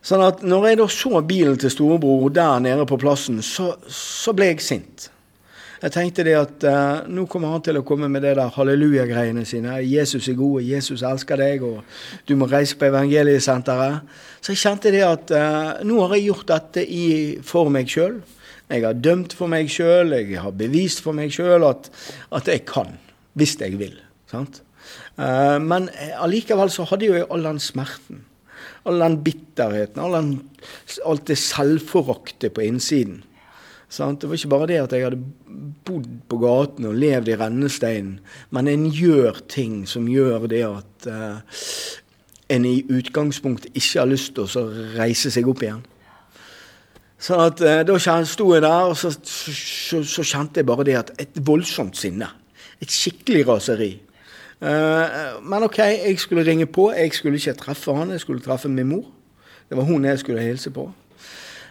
Sånn 0.05 0.23
at 0.27 0.43
når 0.45 0.67
jeg 0.69 0.77
da 0.81 0.87
så 0.93 1.23
bilen 1.25 1.57
til 1.57 1.71
storebror 1.73 2.29
der 2.37 2.61
nede 2.61 2.85
på 2.89 2.99
plassen, 3.01 3.41
så, 3.41 3.81
så 3.89 4.33
ble 4.37 4.47
jeg 4.51 4.61
sint. 4.61 5.09
Jeg 5.79 5.95
tenkte 5.95 6.25
det 6.27 6.35
at 6.35 6.65
uh, 6.67 7.05
nå 7.07 7.29
kommer 7.31 7.53
han 7.55 7.63
til 7.63 7.79
å 7.79 7.85
komme 7.87 8.09
med 8.11 8.25
det 8.27 8.33
der 8.35 8.51
halleluja-greiene 8.51 9.45
sine. 9.47 9.77
Jesus 9.87 10.27
er 10.27 10.35
god, 10.39 10.57
og 10.59 10.71
Jesus 10.73 11.05
elsker 11.07 11.39
deg, 11.39 11.63
og 11.63 12.27
du 12.27 12.35
må 12.39 12.49
reise 12.51 12.75
på 12.79 12.89
evangeliesenteret. 12.89 14.09
Så 14.43 14.57
jeg 14.57 14.63
kjente 14.65 14.93
det 14.95 15.05
at 15.07 15.31
uh, 15.31 15.79
nå 15.87 16.01
har 16.03 16.17
jeg 16.17 16.33
gjort 16.33 16.49
dette 16.51 16.83
i, 16.83 17.05
for 17.47 17.71
meg 17.71 17.91
sjøl. 17.93 18.19
Jeg 18.69 18.85
har 18.85 18.99
dømt 18.99 19.37
for 19.39 19.51
meg 19.51 19.71
sjøl, 19.73 20.17
jeg 20.19 20.43
har 20.43 20.57
bevist 20.59 21.05
for 21.05 21.17
meg 21.17 21.31
sjøl 21.33 21.65
at, 21.69 21.87
at, 22.35 22.51
jeg 22.51 22.67
kan. 22.69 22.91
Hvis 23.39 23.55
jeg 23.63 23.79
vil. 23.79 23.95
Sant? 24.31 24.65
Uh, 25.15 25.63
men 25.63 25.87
allikevel 26.19 26.75
så 26.75 26.89
hadde 26.91 27.07
jo 27.07 27.21
jeg 27.21 27.31
all 27.31 27.47
den 27.47 27.63
smerten. 27.63 28.25
All 28.89 28.99
den 29.05 29.21
bitterheten, 29.23 30.03
all 30.03 30.19
den, 30.19 30.35
alt 31.07 31.31
det 31.31 31.39
selvforaktet 31.39 32.51
på 32.57 32.67
innsiden. 32.67 33.23
Sant? 33.89 34.21
Det 34.21 34.29
var 34.29 34.37
ikke 34.37 34.53
bare 34.53 34.69
det 34.69 34.81
at 34.83 34.93
jeg 34.93 35.07
hadde 35.07 35.21
bodd 35.89 36.09
på 36.29 36.39
gaten 36.43 36.89
og 36.91 36.97
levd 37.01 37.31
i 37.33 37.37
rennesteinen, 37.41 38.19
men 38.53 38.69
en 38.69 38.89
gjør 38.93 39.41
ting 39.49 39.81
som 39.89 40.09
gjør 40.11 40.45
det 40.53 40.65
at 40.67 41.09
uh, 41.09 41.63
en 42.53 42.67
i 42.69 42.83
utgangspunktet 42.85 43.73
ikke 43.73 44.03
har 44.03 44.11
lyst 44.11 44.35
til 44.37 44.45
å 44.45 44.67
reise 44.99 45.33
seg 45.33 45.49
opp 45.49 45.65
igjen. 45.65 45.81
Så 47.19 47.41
at 47.41 47.65
uh, 47.65 47.81
Da 47.89 47.97
sto 48.29 48.51
jeg 48.53 48.63
der, 48.67 48.93
og 48.93 48.97
så, 48.97 49.11
så, 49.25 50.03
så, 50.05 50.23
kjente 50.23 50.61
jeg 50.61 50.69
bare 50.69 50.87
det 50.87 51.01
at 51.01 51.15
et 51.19 51.41
voldsomt 51.41 51.97
sinne. 51.97 52.29
Et 52.85 52.93
skikkelig 52.93 53.49
raseri. 53.49 53.93
Uh, 54.61 55.41
men 55.49 55.65
OK, 55.65 55.81
jeg 55.81 56.21
skulle 56.21 56.45
ringe 56.45 56.69
på. 56.69 56.91
Jeg 56.93 57.17
skulle 57.17 57.41
ikke 57.41 57.57
treffe 57.65 57.97
han, 57.97 58.13
jeg 58.13 58.21
skulle 58.21 58.45
treffe 58.45 58.69
min 58.69 58.93
mor. 58.93 59.09
Det 59.69 59.77
var 59.77 59.89
hun 59.89 60.05
jeg 60.05 60.21
skulle 60.21 60.45
hilse 60.45 60.71
på. 60.71 60.91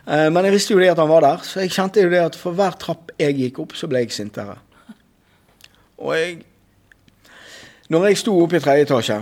Eh, 0.07 0.29
men 0.31 0.45
jeg 0.47 0.55
visste 0.55 0.73
jo 0.73 0.79
det 0.79 0.93
at 0.93 1.01
han 1.01 1.09
var 1.09 1.25
der, 1.25 1.43
så 1.43 1.59
jeg 1.65 1.73
kjente 1.75 2.03
jo 2.05 2.11
det 2.11 2.23
at 2.29 2.39
for 2.39 2.55
hver 2.55 2.77
trapp 2.79 3.11
jeg 3.19 3.35
gikk 3.35 3.59
opp, 3.65 3.75
så 3.75 3.89
ble 3.91 4.05
jeg 4.05 4.15
sintere. 4.15 4.55
Og 5.97 6.15
jeg 6.15 6.37
Når 7.89 8.05
jeg 8.05 8.17
sto 8.19 8.33
oppe 8.43 8.57
i 8.57 8.59
tredje 8.59 8.83
etasje, 8.83 9.21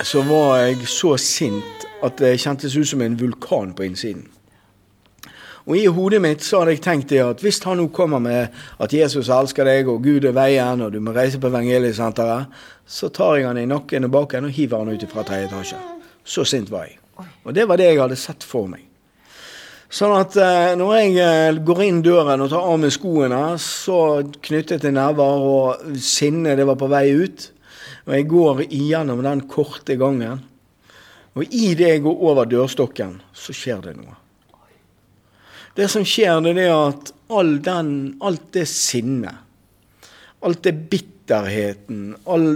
så 0.00 0.22
var 0.24 0.62
jeg 0.62 0.86
så 0.88 1.10
sint 1.20 1.84
at 2.02 2.16
det 2.16 2.38
kjentes 2.40 2.76
ut 2.76 2.88
som 2.88 3.02
en 3.04 3.18
vulkan 3.20 3.74
på 3.76 3.84
innsiden. 3.84 4.24
Og 5.66 5.76
i 5.76 5.84
hodet 5.86 6.22
mitt 6.22 6.44
så 6.46 6.62
hadde 6.62 6.76
jeg 6.76 6.82
tenkt 6.86 7.10
det 7.10 7.20
at 7.20 7.44
hvis 7.44 7.60
han 7.66 7.76
nå 7.76 7.88
kommer 7.92 8.22
med 8.22 8.54
at 8.80 8.94
Jesus 8.94 9.28
elsker 9.28 9.68
deg, 9.68 9.90
og 9.92 10.00
Gud 10.06 10.24
er 10.24 10.32
veien, 10.32 10.80
og 10.80 10.94
du 10.94 11.00
må 11.04 11.12
reise 11.12 11.40
på 11.42 11.50
evangeliesenteret, 11.52 12.48
så 12.86 13.12
tar 13.12 13.36
jeg 13.36 13.48
han 13.50 13.60
i 13.60 13.68
nakken 13.68 14.08
og 14.08 14.14
baken 14.14 14.48
og 14.48 14.56
hiver 14.56 14.78
han 14.80 14.94
ut 14.94 15.08
fra 15.12 15.26
tredje 15.26 15.50
etasje. 15.50 15.82
Så 16.24 16.48
sint 16.48 16.72
var 16.72 16.86
jeg. 16.88 16.96
Og 17.44 17.52
det 17.54 17.68
var 17.68 17.76
det 17.76 17.90
jeg 17.90 18.00
hadde 18.00 18.16
sett 18.16 18.46
for 18.46 18.72
meg. 18.72 18.85
Sånn 19.86 20.16
at 20.16 20.34
eh, 20.42 20.72
når 20.78 20.92
jeg 20.98 21.12
eh, 21.22 21.58
går 21.62 21.82
inn 21.86 22.02
døren 22.02 22.42
og 22.42 22.50
tar 22.50 22.66
av 22.66 22.80
meg 22.82 22.94
skoene, 22.94 23.40
så 23.62 24.00
knyttet 24.48 24.82
til 24.82 24.96
never, 24.96 25.46
og 25.46 25.96
sinnet 26.02 26.58
det 26.58 26.66
var 26.66 26.78
på 26.80 26.90
vei 26.90 27.06
ut. 27.14 27.48
Og 28.06 28.14
jeg 28.16 28.28
går 28.30 28.62
igjennom 28.66 29.22
den 29.22 29.44
korte 29.50 29.96
gangen. 29.98 30.42
Og 31.36 31.54
i 31.54 31.74
det 31.78 31.90
jeg 31.92 32.04
går 32.06 32.22
over 32.30 32.48
dørstokken, 32.50 33.18
så 33.36 33.54
skjer 33.54 33.82
det 33.84 33.96
noe. 33.98 34.16
Det 35.76 35.90
som 35.92 36.06
skjer, 36.08 36.40
det 36.46 36.64
er 36.64 36.72
at 36.72 37.12
all 37.36 37.58
den, 37.62 37.90
alt 38.24 38.46
det 38.56 38.64
sinnet, 38.70 39.42
alt 40.46 40.62
det 40.64 40.72
bitterheten, 40.88 42.14
all, 42.24 42.54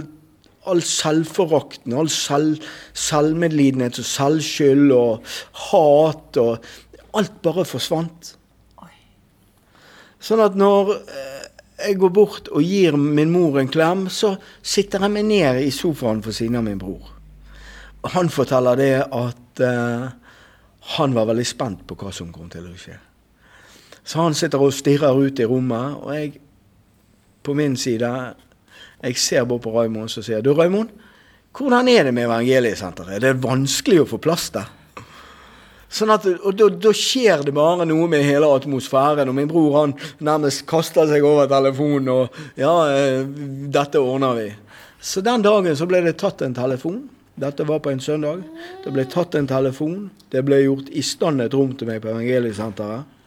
all 0.65 0.81
selvforakten, 0.85 1.93
all 1.93 2.09
selv, 2.09 2.63
selvmedlidenhet 2.97 3.99
og 4.01 4.07
selvskyld 4.09 4.95
og 4.95 5.35
hat 5.67 6.41
og 6.41 6.71
alt 7.17 7.41
bare 7.43 7.65
forsvant. 7.67 8.35
Sånn 10.21 10.41
at 10.43 10.57
når 10.57 10.91
eh, 11.01 11.45
jeg 11.87 11.97
går 12.01 12.11
bort 12.13 12.49
og 12.53 12.61
gir 12.61 12.97
min 12.97 13.31
mor 13.33 13.57
en 13.57 13.71
klem, 13.71 14.05
så 14.13 14.35
sitter 14.61 15.01
jeg 15.01 15.13
meg 15.15 15.25
ned 15.25 15.61
i 15.63 15.71
sofaen 15.73 16.21
for 16.21 16.35
siden 16.35 16.59
av 16.59 16.67
min 16.67 16.81
bror. 16.81 17.09
Han 18.13 18.29
forteller 18.33 18.77
det 18.77 18.93
at 19.01 19.61
uh, 19.61 20.09
han 20.97 21.15
var 21.17 21.27
veldig 21.29 21.45
spent 21.45 21.83
på 21.89 21.97
hva 21.97 22.13
som 22.13 22.31
kom 22.33 22.49
til 22.53 22.65
å 22.69 22.77
skje. 22.77 22.95
Så 24.01 24.21
han 24.21 24.37
sitter 24.37 24.61
og 24.61 24.73
stirrer 24.73 25.17
ut 25.17 25.41
i 25.41 25.45
rommet, 25.49 25.97
og 26.01 26.13
jeg 26.17 26.39
på 27.41 27.53
min 27.57 27.77
side 27.77 28.09
jeg 29.01 29.17
ser 29.17 29.45
bort 29.49 29.63
på 29.65 29.73
Raymond 29.73 30.09
og 30.09 30.25
sier 30.25 30.43
du 30.45 30.51
Raymond, 30.53 30.89
hvordan 31.57 31.89
er 31.89 32.05
det 32.07 32.13
med 32.13 32.27
evangeliesenteret? 32.29 33.15
Er 33.17 33.23
det 33.25 33.43
vanskelig 33.43 34.03
å 34.03 34.09
få 34.13 34.21
plass 34.21 34.51
der? 34.53 34.69
Sånn 35.91 36.11
at, 36.13 36.23
og 36.23 36.55
da, 36.55 36.93
skjer 36.95 37.43
det 37.43 37.53
bare 37.55 37.83
noe 37.87 38.07
med 38.11 38.23
hele 38.23 38.47
atmosfæren. 38.47 39.27
Og 39.27 39.35
min 39.35 39.49
bror 39.51 39.75
han 39.81 39.95
nærmest 40.23 40.63
kaster 40.69 41.09
seg 41.09 41.25
over 41.27 41.49
telefonen 41.51 42.11
og 42.13 42.41
Ja, 42.59 42.75
eh, 42.87 43.25
dette 43.71 43.99
ordner 43.99 44.37
vi. 44.39 44.49
Så 45.01 45.23
den 45.25 45.43
dagen 45.43 45.75
så 45.75 45.87
ble 45.89 46.03
det 46.05 46.19
tatt 46.21 46.43
en 46.45 46.55
telefon. 46.55 47.03
Dette 47.41 47.65
var 47.67 47.81
på 47.83 47.91
en 47.91 47.99
søndag. 47.99 48.43
Det 48.85 48.93
ble 48.93 49.05
tatt 49.09 49.35
en 49.35 49.49
telefon. 49.49 50.09
Det 50.31 50.43
ble 50.45 50.61
gjort 50.63 50.91
i 50.95 51.03
stand 51.03 51.41
et 51.41 51.55
rom 51.57 51.73
til 51.75 51.89
meg 51.89 52.03
på 52.03 52.11
Evangeliesenteret. 52.13 53.17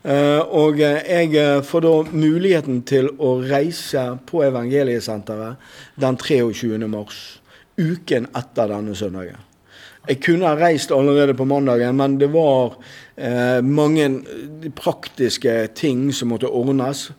Uh, 0.00 0.40
og 0.56 0.78
jeg 0.80 1.42
får 1.68 1.82
da 1.84 1.90
muligheten 2.08 2.80
til 2.88 3.10
å 3.20 3.34
reise 3.44 4.06
på 4.26 4.40
Evangeliesenteret 4.46 5.60
den 6.00 6.16
23. 6.16 6.80
mars. 6.88 7.20
Uken 7.76 8.30
etter 8.36 8.72
denne 8.72 8.96
søndagen. 8.96 9.49
Jeg 10.08 10.22
kunne 10.24 10.48
ha 10.48 10.56
reist 10.56 10.92
allerede 10.94 11.34
på 11.36 11.44
mandagen, 11.44 11.96
men 11.96 12.16
det 12.20 12.30
var 12.32 12.78
eh, 13.16 13.60
mange 13.60 14.08
praktiske 14.76 15.66
ting 15.76 16.08
som 16.16 16.32
måtte 16.32 16.48
ordnes 16.48 17.10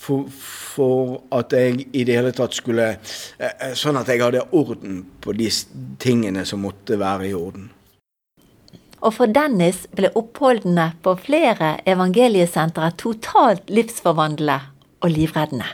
for, 0.00 0.30
for, 0.30 1.18
at 1.34 1.52
jeg 1.52 1.88
i 1.92 2.04
det 2.06 2.16
hele 2.16 2.32
tatt 2.32 2.54
skulle 2.56 2.86
eh, 2.94 3.74
Sånn 3.76 3.98
at 4.00 4.08
jeg 4.08 4.22
hadde 4.22 4.46
orden 4.56 5.02
på 5.20 5.34
de 5.36 5.50
tingene 6.00 6.46
som 6.48 6.62
måtte 6.64 6.98
være 7.00 7.28
i 7.28 7.34
orden. 7.36 7.68
Og 9.00 9.14
for 9.16 9.32
Dennis 9.32 9.86
ble 9.96 10.10
oppholdene 10.16 10.90
på 11.04 11.16
flere 11.24 11.78
evangeliesentre 11.88 12.92
totalt 13.00 13.70
livsforvandlende 13.72 14.58
og 15.00 15.14
livreddende. 15.14 15.68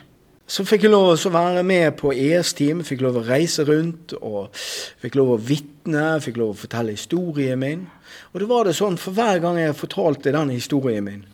Så 0.46 0.62
fikk 0.62 0.84
jeg 0.86 0.92
lov 0.92 1.08
å 1.10 1.30
være 1.34 1.64
med 1.66 1.96
på 1.98 2.12
ES-team, 2.14 2.84
fikk 2.86 3.00
lov 3.02 3.18
å 3.18 3.24
reise 3.26 3.64
rundt 3.66 4.12
og 4.20 4.54
fikk 4.54 5.16
lov 5.18 5.32
å 5.34 5.40
vitne, 5.42 6.20
fikk 6.22 6.38
lov 6.38 6.52
å 6.52 6.60
fortelle 6.60 6.94
historien 6.94 7.58
min. 7.58 7.82
Og 8.30 8.38
det 8.40 8.46
var 8.52 8.68
det 8.68 8.76
sånn, 8.78 8.98
for 9.00 9.16
hver 9.16 9.42
gang 9.42 9.58
jeg 9.58 9.74
fortalte 9.74 10.34
den 10.36 10.52
historien 10.54 11.02
min, 11.02 11.24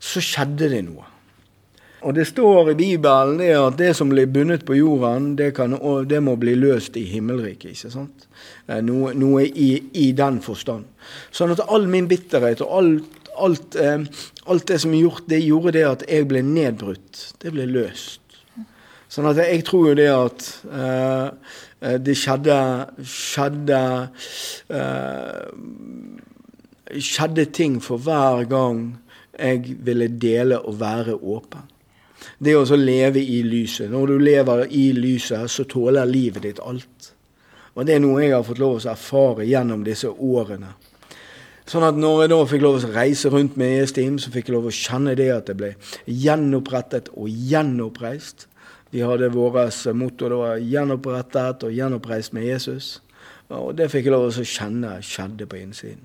så 0.00 0.22
skjedde 0.24 0.70
det 0.72 0.80
noe. 0.86 1.04
Og 2.06 2.14
det 2.14 2.28
står 2.30 2.70
i 2.72 2.76
Bibelen 2.78 3.40
det 3.40 3.50
at 3.58 3.76
det 3.76 3.90
som 3.98 4.08
blir 4.08 4.30
bundet 4.30 4.64
på 4.64 4.78
jorden, 4.78 5.32
det, 5.36 5.50
kan, 5.56 5.74
det 6.08 6.20
må 6.22 6.36
bli 6.40 6.54
løst 6.56 6.96
i 6.96 7.02
himmelriket. 7.10 7.74
ikke 7.74 7.90
sant? 7.90 8.28
Eh, 8.68 8.78
noe, 8.86 9.12
noe 9.18 9.42
i, 9.48 9.70
i, 9.98 10.12
den 10.16 10.38
forstand. 10.44 10.86
Sånn 11.34 11.52
at 11.52 11.64
all 11.66 11.88
min 11.90 12.06
bitterhet 12.08 12.62
og 12.64 12.76
alt, 12.78 13.18
alt, 13.34 13.76
eh, 13.82 14.06
alt 14.46 14.70
det 14.70 14.78
som 14.84 14.94
er 14.94 15.04
gjort, 15.04 15.26
det 15.28 15.42
gjorde 15.42 15.74
det 15.74 15.84
at 15.90 16.06
jeg 16.08 16.30
ble 16.30 16.44
nedbrutt. 16.46 17.24
Det 17.42 17.52
ble 17.52 17.66
løst. 17.68 18.22
Sånn 19.08 19.30
at 19.30 19.40
jeg 19.40 19.64
tror 19.64 19.90
jo 19.90 19.96
det 19.96 20.08
at 20.12 20.46
uh, 20.68 21.28
det 22.04 22.16
skjedde, 22.18 22.58
skjedde 23.08 23.82
uh, 24.74 25.44
skjedde 26.96 27.44
ting 27.52 27.78
for 27.84 28.00
hver 28.00 28.44
gang 28.48 28.98
jeg 29.38 29.76
ville 29.84 30.08
dele 30.08 30.58
og 30.60 30.80
være 30.80 31.14
åpen. 31.16 31.66
Det 32.38 32.54
å 32.56 32.64
leve 32.78 33.20
i 33.22 33.42
lyset. 33.46 33.90
Når 33.90 34.06
du 34.06 34.18
lever 34.18 34.66
i 34.74 34.90
lyset, 34.96 35.50
så 35.50 35.64
tåler 35.68 36.08
livet 36.08 36.42
ditt 36.42 36.60
alt. 36.64 37.12
Og 37.78 37.86
det 37.86 37.94
er 37.94 38.02
noe 38.02 38.24
jeg 38.24 38.34
har 38.34 38.46
fått 38.46 38.58
lov 38.58 38.80
å 38.80 38.90
erfare 38.90 39.46
gjennom 39.46 39.84
disse 39.86 40.10
årene. 40.10 40.72
Sånn 41.68 41.84
at 41.84 41.98
når 42.00 42.22
jeg 42.24 42.30
da 42.32 42.38
fikk 42.48 42.62
lov 42.64 42.78
å 42.80 42.90
reise 42.94 43.30
rundt 43.30 43.58
med 43.60 43.82
ES-team, 43.82 44.16
så 44.18 44.32
fikk 44.34 44.48
jeg 44.48 44.56
lov 44.56 44.70
å 44.70 44.74
kjenne 44.74 45.14
det 45.18 45.28
at 45.34 45.50
jeg 45.52 45.60
ble 45.60 45.74
gjenopprettet 46.08 47.10
og 47.14 47.28
gjenoppreist. 47.28 48.48
Vi 48.90 49.00
hadde 49.04 49.28
vårt 49.28 49.86
motto 49.94 50.28
da 50.28 50.56
'gjenopprettet 50.56 51.64
og 51.64 51.72
gjenoppreist 51.72 52.32
med 52.32 52.44
Jesus'. 52.48 53.00
Og 53.48 53.76
det 53.76 53.90
fikk 53.90 54.08
jeg 54.08 54.12
lov 54.12 54.28
å 54.28 54.44
kjenne 54.44 54.98
skjedde 55.04 55.46
på 55.48 55.56
innsiden. 55.56 56.04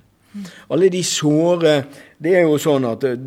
Alle 0.72 0.90
de 0.90 1.04
såre 1.04 1.84
Det 2.18 2.34
er 2.36 2.48
jo 2.48 2.58
sånn 2.58 2.86
at 2.90 3.02
det, 3.02 3.20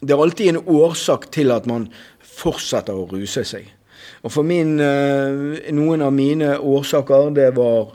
det 0.00 0.10
er 0.10 0.22
alltid 0.22 0.48
en 0.48 0.64
årsak 0.66 1.30
til 1.30 1.52
at 1.54 1.66
man 1.66 1.86
fortsetter 2.18 2.96
å 2.96 3.06
ruse 3.10 3.44
seg. 3.44 3.68
Og 4.22 4.32
for 4.32 4.46
min, 4.46 4.80
eh, 4.80 5.72
Noen 5.74 6.02
av 6.02 6.12
mine 6.12 6.56
årsaker 6.58 7.30
det 7.34 7.50
var 7.56 7.92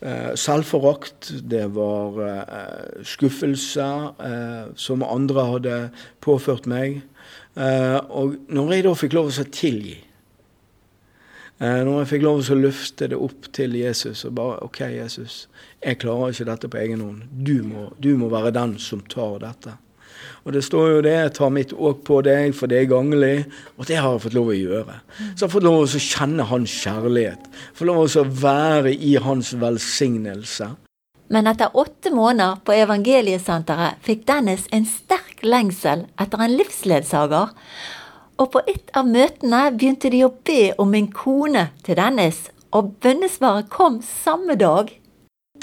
eh, 0.00 0.32
selvforakt, 0.36 1.32
det 1.48 1.66
var 1.74 2.20
eh, 2.24 3.02
skuffelse 3.04 3.88
som 4.76 5.02
andre 5.02 5.46
hadde 5.52 5.90
påført 6.20 6.66
meg. 6.66 7.02
og 7.56 8.34
når 8.48 8.72
jeg 8.72 8.84
da 8.84 8.92
fikk 8.98 9.12
lov 9.14 9.30
til 9.30 9.44
å 9.44 9.50
tilgi 9.54 9.98
når 11.86 12.00
jeg 12.00 12.10
fikk 12.10 12.24
lov 12.26 12.42
til 12.42 12.56
å 12.56 12.64
løfte 12.64 13.08
det 13.12 13.18
opp 13.26 13.48
til 13.54 13.76
Jesus 13.78 14.24
og 14.28 14.34
bare 14.38 14.58
OK, 14.66 14.80
Jesus, 14.90 15.44
jeg 15.84 16.00
klarer 16.02 16.34
ikke 16.34 16.48
dette 16.50 16.70
på 16.72 16.80
egen 16.82 17.04
hånd. 17.04 17.24
Du 17.30 17.56
må, 17.66 17.88
du 18.02 18.14
må 18.20 18.28
være 18.32 18.54
den 18.56 18.76
som 18.82 19.02
tar 19.10 19.38
dette. 19.44 19.78
Og 20.44 20.52
det 20.52 20.60
står 20.64 20.88
jo 20.90 21.02
det, 21.04 21.14
jeg 21.14 21.32
tar 21.38 21.52
mitt 21.52 21.72
åk 21.72 22.02
på 22.04 22.20
deg, 22.24 22.52
for 22.56 22.68
det 22.68 22.82
er 22.82 22.90
ganglig. 22.90 23.34
Og 23.78 23.88
det 23.88 23.96
har 23.96 24.12
jeg 24.12 24.24
fått 24.26 24.36
lov 24.36 24.50
å 24.52 24.56
gjøre. 24.56 24.96
Så 25.22 25.30
jeg 25.30 25.46
har 25.46 25.52
fått 25.54 25.66
lov 25.66 25.80
å 25.80 26.04
kjenne 26.06 26.48
hans 26.50 26.74
kjærlighet. 26.84 27.50
Fått 27.72 27.88
lov 27.88 28.04
å 28.04 28.24
være 28.44 28.92
i 28.92 29.14
hans 29.24 29.54
velsignelse. 29.60 30.74
Men 31.32 31.48
etter 31.48 31.72
åtte 31.80 32.12
måneder 32.12 32.60
på 32.66 32.76
evangeliesenteret 32.76 34.02
fikk 34.04 34.26
Dennis 34.28 34.68
en 34.76 34.84
sterk 34.88 35.40
lengsel 35.46 36.04
etter 36.20 36.44
en 36.44 36.56
livsledsager. 36.58 37.54
Og 38.38 38.50
på 38.50 38.64
et 38.66 38.90
av 38.98 39.06
møtene 39.06 39.68
begynte 39.76 40.10
de 40.10 40.24
å 40.26 40.32
be 40.46 40.72
om 40.82 40.94
en 40.94 41.08
kone 41.14 41.68
til 41.86 41.98
Dennis, 42.00 42.48
og 42.74 42.96
bønnesvaret 43.04 43.70
kom 43.70 44.00
samme 44.02 44.58
dag 44.58 44.90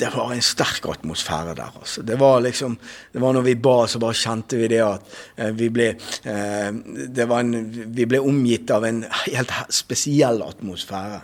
det 0.02 0.10
var 0.16 0.32
en 0.34 0.42
sterk 0.42 0.86
atmosfære 0.90 1.56
der. 1.56 1.74
Altså. 1.80 2.02
Det 2.02 2.16
var 2.20 2.40
liksom, 2.42 2.78
det 3.14 3.22
var 3.22 3.34
når 3.34 3.42
vi 3.46 3.56
ba, 3.56 3.88
så 3.88 4.00
bare 4.00 4.18
kjente 4.18 4.58
vi 4.58 4.70
det 4.72 4.80
at 4.82 5.18
eh, 5.36 5.52
vi, 5.54 5.68
ble, 5.70 5.90
eh, 6.24 6.70
det 7.12 7.28
en, 7.28 7.52
vi 7.92 8.08
ble 8.10 8.22
omgitt 8.24 8.72
av 8.72 8.88
en 8.88 9.04
helt 9.26 9.52
spesiell 9.70 10.42
atmosfære. 10.46 11.20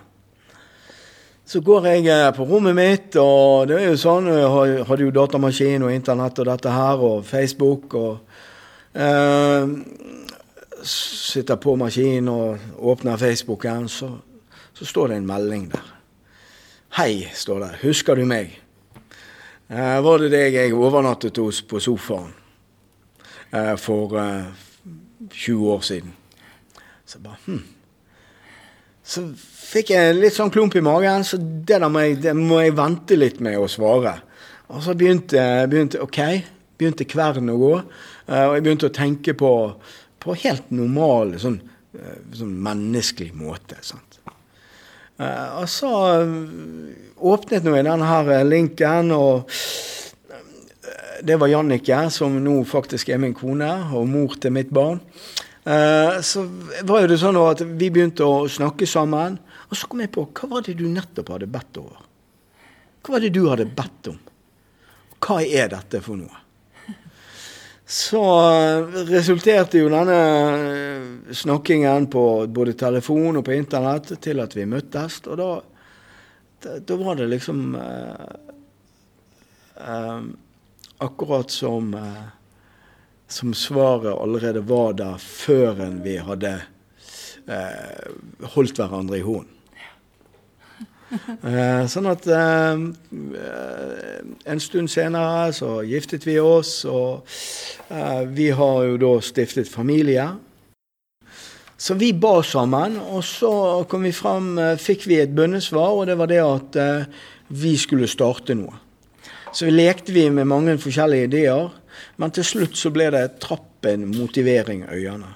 Så 1.47 1.61
går 1.63 1.87
jeg 1.89 2.09
eh, 2.11 2.27
på 2.35 2.45
rommet 2.45 2.75
mitt, 2.77 3.15
og 3.23 3.71
det 3.71 3.79
er 3.79 3.87
jo 3.87 4.01
sånn, 4.03 4.27
jeg 4.35 4.83
hadde 4.91 5.07
jo 5.07 5.15
datamaskin 5.15 5.87
og 5.87 5.95
internett 5.95 6.43
og 6.43 6.51
dette 6.51 6.75
her, 6.75 7.07
og 7.09 7.25
Facebook. 7.25 7.95
og 7.95 8.19
Sitter 10.87 11.59
på 11.59 11.75
maskinen 11.75 12.29
og 12.31 12.79
åpner 12.79 13.19
Facebooken, 13.19 13.89
så, 13.91 14.09
så 14.73 14.85
står 14.87 15.11
det 15.11 15.19
en 15.19 15.27
melding 15.27 15.67
der. 15.73 15.93
Hei, 16.97 17.27
står 17.35 17.59
det. 17.65 17.71
Husker 17.81 18.15
du 18.15 18.23
meg? 18.25 18.53
Eh, 19.67 19.97
var 20.03 20.23
det 20.23 20.31
deg 20.31 20.55
jeg 20.55 20.75
overnattet 20.75 21.37
hos 21.43 21.59
på 21.67 21.81
sofaen 21.83 22.31
eh, 23.51 23.73
for 23.75 24.15
eh, 24.21 24.47
20 25.27 25.73
år 25.73 25.83
siden? 25.83 26.13
Så 27.05 27.19
bare 27.23 27.41
hm. 27.45 27.65
Så 29.07 29.23
fikk 29.37 29.93
jeg 29.93 30.15
litt 30.17 30.35
sånn 30.35 30.51
klump 30.51 30.75
i 30.75 30.83
magen, 30.83 31.23
så 31.23 31.37
det 31.39 31.77
der 31.79 31.87
må 31.91 32.01
jeg, 32.03 32.33
må 32.35 32.59
jeg 32.59 32.75
vente 32.75 33.15
litt 33.15 33.37
med 33.43 33.59
å 33.59 33.67
svare. 33.71 34.17
Og 34.71 34.81
så 34.83 34.95
begynte, 34.99 35.39
begynte 35.71 36.01
OK, 36.03 36.19
begynte 36.79 37.07
kvernen 37.07 37.53
å 37.53 37.59
gå, 37.61 37.71
eh, 38.27 38.43
og 38.47 38.57
jeg 38.57 38.65
begynte 38.65 38.89
å 38.89 38.95
tenke 38.95 39.35
på, 39.39 39.51
på 40.27 40.35
helt 40.43 40.71
normal, 40.75 41.37
sånn, 41.41 41.59
eh, 41.95 42.19
sånn 42.35 42.53
menneskelig 42.63 43.33
måte. 43.37 43.79
sant? 43.81 44.19
Uh, 45.17 45.63
og 45.63 45.69
så 45.71 45.89
uh, 46.21 46.33
åpnet 47.25 47.63
nå 47.65 47.71
jeg 47.73 47.87
denne 47.87 48.05
her 48.05 48.27
eh, 48.35 48.43
linken, 48.45 49.09
og 49.15 49.49
det 51.25 51.39
var 51.41 51.49
Jannicke, 51.49 52.03
som 52.13 52.35
nå 52.43 52.59
faktisk 52.69 53.09
er 53.09 53.21
min 53.23 53.33
kone, 53.33 53.71
og 53.97 54.05
mor 54.11 54.35
til 54.37 54.53
mitt 54.53 54.69
barn. 54.69 55.01
Så 56.23 56.45
var 56.87 57.01
jo 57.01 57.07
det 57.09 57.17
sånn 57.19 57.35
at 57.41 57.59
vi 57.65 57.89
begynte 57.91 58.23
å 58.23 58.45
snakke 58.47 58.87
sammen, 58.87 59.35
og 59.67 59.75
så 59.75 59.89
kom 59.89 59.99
jeg 59.99 60.13
på 60.15 60.23
hva 60.37 60.47
var 60.53 60.63
det 60.63 60.77
du 60.79 60.85
nettopp 60.87 61.33
hadde 61.33 61.49
bedt 61.51 61.79
over? 61.81 62.05
Hva 63.01 63.17
var 63.17 63.25
det 63.25 63.33
du 63.35 63.41
hadde 63.49 63.65
bedt 63.75 64.11
om? 64.13 64.21
Hva 65.17 65.41
er 65.43 65.73
dette 65.73 65.99
for 66.05 66.21
noe? 66.21 66.46
Så 67.89 68.23
resulterte 69.07 69.79
jo 69.79 69.87
denne 69.87 70.15
eh, 70.19 71.33
snakkingen 71.35 72.09
på 72.11 72.23
både 72.51 72.73
telefon 72.75 73.39
og 73.39 73.45
på 73.47 73.55
internett 73.55 74.11
til 74.23 74.43
at 74.43 74.55
vi 74.57 74.65
møttes. 74.67 75.21
Og 75.23 75.39
da, 75.39 75.47
da 76.83 76.97
var 76.99 77.15
det 77.15 77.29
liksom 77.31 77.63
eh, 77.79 78.27
eh, 79.87 80.19
Akkurat 80.97 81.51
som, 81.53 81.91
eh, 81.93 82.23
som 83.29 83.53
svaret 83.53 84.17
allerede 84.17 84.63
var 84.65 84.95
der 84.97 85.19
før 85.21 85.83
vi 86.01 86.15
hadde 86.17 86.55
eh, 87.45 88.07
holdt 88.55 88.81
hverandre 88.81 89.19
i 89.19 89.21
hånden. 89.21 89.56
Eh, 91.07 91.83
sånn 91.87 92.09
at 92.11 92.25
eh, 92.27 92.81
en 94.51 94.59
stund 94.59 94.91
senere 94.91 95.53
så 95.55 95.77
giftet 95.87 96.25
vi 96.27 96.35
oss, 96.41 96.81
og 96.89 97.23
eh, 97.87 98.25
vi 98.27 98.49
har 98.51 98.81
jo 98.89 98.97
da 98.99 99.13
stiftet 99.23 99.71
familie. 99.71 100.27
Så 101.77 101.93
vi 101.93 102.09
ba 102.13 102.41
sammen, 102.43 102.97
og 102.97 103.21
så 103.23 103.51
kom 103.89 104.07
vi 104.07 104.11
frem, 104.15 104.57
eh, 104.59 104.75
fikk 104.81 105.07
vi 105.07 105.21
et 105.21 105.35
bønnesvar, 105.35 105.93
og 105.93 106.07
det 106.09 106.17
var 106.19 106.31
det 106.31 106.41
at 106.43 106.79
eh, 106.81 107.23
vi 107.53 107.75
skulle 107.77 108.09
starte 108.09 108.57
noe. 108.57 108.75
Så 109.53 109.69
vi 109.69 109.75
lekte 109.77 110.11
vi 110.11 110.27
med 110.33 110.49
mange 110.49 110.75
forskjellige 110.81 111.29
ideer, 111.29 111.69
men 112.17 112.33
til 112.33 112.45
slutt 112.45 112.75
så 112.77 112.91
ble 112.93 113.07
det 113.13 113.39
trappen 113.41 114.09
motivering 114.11 114.83
øyene. 114.89 115.29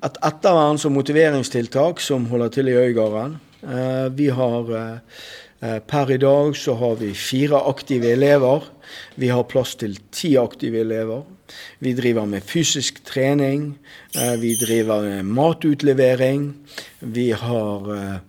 Et 0.00 0.16
ettervern 0.24 0.80
og 0.80 0.92
motiveringstiltak 0.94 2.00
som 2.00 2.30
holder 2.30 2.48
til 2.54 2.70
i 2.72 2.78
Øygarden. 2.78 3.36
Eh, 3.62 4.12
vi 4.12 4.28
har 4.28 4.76
eh, 4.76 4.96
eh, 5.60 5.78
Per 5.78 6.10
i 6.10 6.16
dag 6.18 6.56
så 6.56 6.74
har 6.74 6.96
vi 6.96 7.14
fire 7.14 7.60
aktive 7.68 8.12
elever. 8.12 8.62
Vi 9.14 9.28
har 9.28 9.44
plass 9.44 9.74
til 9.76 9.98
ti 10.10 10.36
aktive 10.40 10.80
elever. 10.80 11.22
Vi 11.78 11.92
driver 11.92 12.26
med 12.26 12.42
fysisk 12.42 13.02
trening. 13.04 13.74
Vi 14.14 14.54
driver 14.54 15.02
med 15.02 15.24
matutlevering. 15.24 16.54
Vi 17.00 17.30
har 17.32 18.20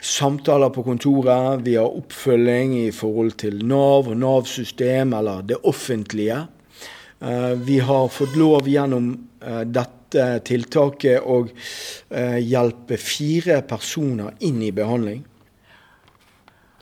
samtaler 0.00 0.68
på 0.68 0.84
kontoret. 0.84 1.64
Vi 1.64 1.76
har 1.80 1.88
oppfølging 1.88 2.76
i 2.82 2.90
forhold 2.92 3.38
til 3.40 3.64
Nav 3.64 4.12
og 4.12 4.16
Nav-system, 4.20 5.16
eller 5.16 5.42
det 5.42 5.56
offentlige. 5.64 6.42
Vi 7.64 7.78
har 7.78 8.08
fått 8.12 8.36
lov 8.36 8.68
gjennom 8.68 9.14
dette 9.64 10.03
dette 10.14 10.46
tiltaket 10.48 11.22
og 11.22 11.52
eh, 12.10 12.40
hjelpe 12.40 12.98
fire 13.00 13.60
personer 13.68 14.34
inn 14.46 14.62
i 14.64 14.72
behandling. 14.74 15.24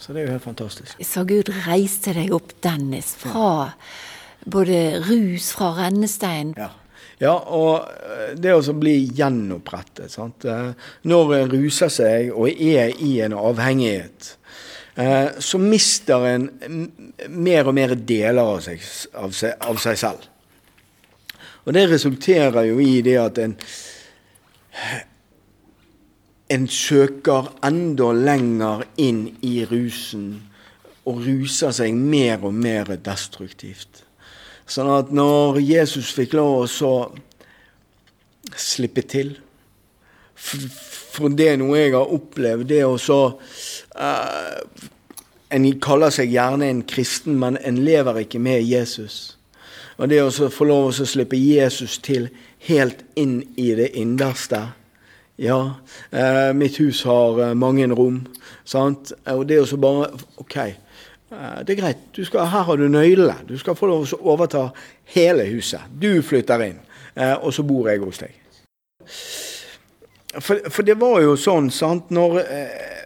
Så 0.03 0.13
det 0.13 0.23
er 0.23 0.27
jo 0.27 0.35
helt 0.35 0.45
fantastisk. 0.45 1.03
Så 1.07 1.23
Gud 1.29 1.53
reiste 1.67 2.15
deg 2.17 2.33
opp, 2.35 2.57
Dennis, 2.65 3.13
fra 3.23 3.71
både 4.51 4.99
rus, 5.07 5.53
fra 5.55 5.69
rennestein 5.77 6.57
ja. 6.59 6.73
ja. 7.23 7.37
og 7.39 7.87
eh, 7.87 8.33
det 8.35 8.57
å 8.59 8.75
bli 8.75 8.97
gjenopprettet. 9.15 10.11
Sant? 10.11 10.43
Eh, 10.43 10.73
når 11.07 11.37
en 11.37 11.53
ruser 11.55 11.93
seg 11.93 12.33
og 12.35 12.51
er 12.51 12.97
i 12.99 13.13
en 13.23 13.37
avhengighet, 13.39 14.33
eh, 14.99 15.31
så 15.39 15.63
mister 15.63 16.27
en 16.33 16.51
mer 17.31 17.71
og 17.71 17.79
mer 17.79 17.95
deler 17.95 18.43
av 18.43 18.59
seg, 18.67 18.83
av 19.15 19.39
seg, 19.39 19.55
av 19.63 19.79
seg 19.87 20.03
selv. 20.03 20.29
Og 21.65 21.75
det 21.75 21.89
resulterer 21.91 22.69
jo 22.69 22.79
i 22.83 23.01
det 23.05 23.19
at 23.23 23.39
en 23.39 23.57
en 26.53 26.69
søker 26.69 27.49
enda 27.65 28.11
lenger 28.13 28.85
inn 29.01 29.25
i 29.45 29.63
rusen 29.69 30.27
og 31.09 31.23
ruser 31.25 31.73
seg 31.75 31.97
mer 31.97 32.45
og 32.45 32.55
mer 32.55 32.93
destruktivt. 33.01 34.03
Sånn 34.69 34.91
at 34.93 35.13
når 35.15 35.61
Jesus 35.65 36.13
fikk 36.15 36.37
lov 36.37 36.67
å 36.67 36.93
slippe 38.59 39.05
til 39.09 39.37
For, 40.43 40.63
for 41.15 41.35
det 41.39 41.53
er 41.53 41.59
noe 41.61 41.79
jeg 41.79 41.93
har 41.95 42.09
opplevd, 42.11 42.65
det 42.67 42.81
å 42.83 42.97
så 42.99 43.19
uh, 43.31 44.57
en 45.55 45.67
kaller 45.85 46.11
seg 46.11 46.33
gjerne 46.35 46.67
en 46.67 46.81
kristen, 46.89 47.37
men 47.39 47.61
en 47.63 47.79
lever 47.85 48.25
ikke 48.25 48.41
med 48.43 48.65
Jesus. 48.67 49.37
Og 49.99 50.09
det 50.09 50.21
å 50.23 50.49
få 50.53 50.67
lov 50.69 50.91
å 50.91 51.07
slippe 51.07 51.39
Jesus 51.39 51.99
til 52.05 52.29
helt 52.69 53.05
inn 53.19 53.41
i 53.57 53.73
det 53.79 53.93
innerste 53.99 54.69
Ja, 55.43 55.75
eh, 56.11 56.53
mitt 56.55 56.77
hus 56.79 57.03
har 57.09 57.41
eh, 57.41 57.55
mange 57.55 57.87
rom, 57.89 58.21
sant? 58.69 59.15
Og 59.33 59.47
det 59.49 59.63
å 59.63 59.67
så 59.67 59.79
bare 59.81 60.11
OK, 60.39 60.57
eh, 60.61 61.57
det 61.65 61.73
er 61.73 61.81
greit. 61.81 62.03
Skal, 62.13 62.47
her 62.53 62.67
har 62.69 62.77
du 62.77 62.85
nøklene. 62.87 63.49
Du 63.49 63.57
skal 63.59 63.75
få 63.75 63.89
lov 63.91 64.05
å 64.05 64.21
overta 64.35 64.69
hele 65.15 65.49
huset. 65.49 65.89
Du 65.89 66.21
flytter 66.23 66.67
inn, 66.69 66.79
eh, 67.17 67.33
og 67.35 67.51
så 67.57 67.65
bor 67.67 67.89
jeg 67.91 68.05
hos 68.05 68.23
deg. 68.23 68.37
For, 70.41 70.61
for 70.71 70.87
det 70.87 71.01
var 71.01 71.19
jo 71.25 71.35
sånn, 71.37 71.73
sant, 71.75 72.13
når 72.15 72.39
eh, 72.45 73.02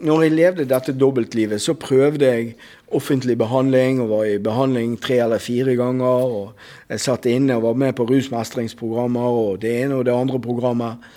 når 0.00 0.22
jeg 0.22 0.32
levde 0.32 0.68
dette 0.68 0.94
dobbeltlivet, 0.96 1.60
så 1.62 1.74
prøvde 1.78 2.26
jeg 2.26 2.54
offentlig 2.96 3.36
behandling, 3.38 4.00
og 4.00 4.10
var 4.10 4.28
i 4.28 4.38
behandling 4.42 4.96
tre 5.00 5.20
eller 5.24 5.38
fire 5.38 5.76
ganger. 5.76 6.04
og 6.06 6.52
Jeg 6.88 7.00
satt 7.00 7.26
inne 7.26 7.56
og 7.56 7.62
var 7.62 7.80
med 7.84 7.92
på 7.96 8.06
rusmestringsprogrammer 8.08 9.20
og 9.42 9.60
det 9.62 9.74
ene 9.82 10.00
og 10.00 10.04
det 10.08 10.14
andre 10.14 10.40
programmet. 10.40 11.10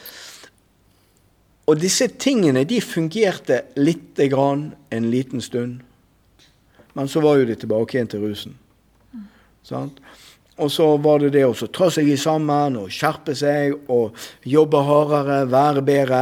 Og 1.68 1.80
disse 1.80 2.10
tingene 2.20 2.66
de 2.68 2.82
fungerte 2.84 3.62
lite 3.80 4.28
grann 4.30 4.74
en 4.92 5.10
liten 5.12 5.42
stund. 5.42 5.80
Men 6.94 7.08
så 7.08 7.24
var 7.24 7.40
jo 7.40 7.48
de 7.48 7.56
tilbake 7.56 7.98
igjen 7.98 8.12
til 8.12 8.28
rusen. 8.28 8.58
Sant? 9.64 10.02
Og 10.62 10.72
så 10.72 10.86
var 11.02 11.24
det 11.24 11.32
det 11.34 11.46
å 11.48 11.68
ta 11.74 11.88
seg 11.92 12.12
i 12.14 12.18
sammen 12.20 12.78
og 12.78 12.92
skjerpe 12.94 13.34
seg 13.38 13.74
og 13.92 14.18
jobbe 14.46 14.82
hardere, 14.86 15.40
være 15.50 15.82
bedre. 15.86 16.22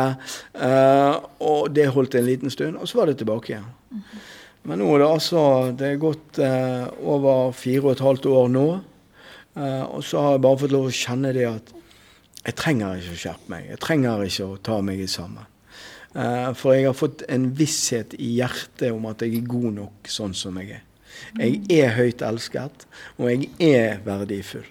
Eh, 0.55 1.17
og 1.43 1.71
det 1.75 1.89
holdt 1.91 2.15
en 2.15 2.27
liten 2.27 2.53
stund, 2.53 2.79
og 2.79 2.87
så 2.87 3.01
var 3.01 3.11
det 3.11 3.17
tilbake 3.19 3.51
igjen. 3.51 3.67
Men 4.69 4.77
nå 4.79 4.91
er 4.93 5.01
det 5.01 5.07
altså 5.09 5.41
Det 5.73 5.87
er 5.87 5.99
gått 5.99 6.37
eh, 6.37 6.85
over 7.01 7.51
fire 7.57 7.89
og 7.89 7.95
et 7.95 8.03
halvt 8.05 8.27
år 8.31 8.51
nå. 8.53 8.65
Eh, 9.59 9.83
og 9.83 10.03
så 10.07 10.23
har 10.23 10.37
jeg 10.37 10.43
bare 10.45 10.61
fått 10.63 10.75
lov 10.77 10.87
å 10.87 10.95
kjenne 10.95 11.33
det 11.35 11.47
at 11.49 11.73
jeg 12.41 12.57
trenger 12.57 13.01
ikke 13.01 13.17
å 13.17 13.23
skjerpe 13.25 13.51
meg. 13.53 13.65
Jeg 13.73 13.81
trenger 13.83 14.23
ikke 14.25 14.47
å 14.47 14.61
ta 14.63 14.79
meg 14.85 15.01
i 15.01 15.09
sammen. 15.11 15.47
for 16.59 16.73
jeg 16.73 16.89
har 16.89 16.95
fått 16.97 17.21
en 17.31 17.45
visshet 17.55 18.13
i 18.19 18.33
hjertet 18.35 18.91
om 18.91 19.05
at 19.07 19.21
jeg 19.23 19.37
er 19.37 19.45
god 19.47 19.69
nok 19.77 20.09
sånn 20.11 20.33
som 20.35 20.57
jeg 20.59 20.73
er. 20.75 20.81
Jeg 21.39 21.62
er 21.69 21.95
høyt 21.95 22.21
elsket, 22.26 22.86
og 23.17 23.32
jeg 23.32 23.50
er 23.60 24.00
verdifull. 24.06 24.67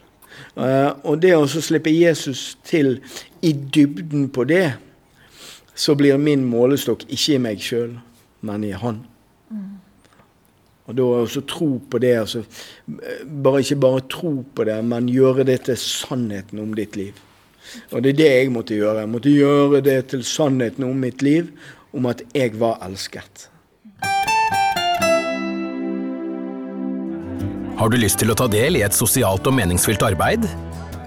Uh, 0.57 0.95
og 1.05 1.21
det 1.21 1.35
å 1.37 1.47
slippe 1.49 1.93
Jesus 1.93 2.55
til 2.65 2.99
i 3.45 3.53
dybden 3.53 4.29
på 4.33 4.47
det, 4.49 4.75
så 5.75 5.97
blir 5.97 6.21
min 6.21 6.45
målestokk 6.49 7.07
ikke 7.09 7.37
i 7.37 7.43
meg 7.43 7.65
sjøl, 7.65 7.95
men 8.47 8.65
i 8.65 8.75
Han. 8.77 9.03
Og 10.91 10.97
da 10.99 11.05
også 11.23 11.45
tro 11.47 11.69
på 11.91 12.01
det, 12.03 12.17
altså, 12.19 12.43
bare 13.45 13.61
ikke 13.63 13.77
bare 13.79 14.01
tro 14.11 14.33
på 14.43 14.65
det, 14.67 14.81
men 14.85 15.11
gjøre 15.13 15.45
det 15.47 15.61
til 15.69 15.77
sannheten 15.79 16.59
om 16.59 16.73
ditt 16.75 16.97
liv. 16.99 17.15
Og 17.93 18.03
det 18.03 18.15
er 18.15 18.19
det 18.19 18.31
jeg 18.31 18.51
måtte 18.51 18.75
gjøre. 18.75 19.05
Jeg 19.05 19.13
måtte 19.13 19.31
gjøre 19.31 19.81
det 19.87 19.99
til 20.11 20.25
sannheten 20.27 20.89
om 20.89 20.99
mitt 20.99 21.23
liv, 21.23 21.53
om 21.95 22.11
at 22.11 22.25
jeg 22.35 22.59
var 22.59 22.81
elsket. 22.83 23.50
Har 27.81 27.89
du 27.89 27.97
lyst 27.97 28.19
til 28.21 28.29
å 28.29 28.35
ta 28.37 28.45
del 28.45 28.75
i 28.77 28.83
et 28.85 28.93
sosialt 28.93 29.47
og 29.49 29.55
meningsfylt 29.57 30.03
arbeid? 30.05 30.43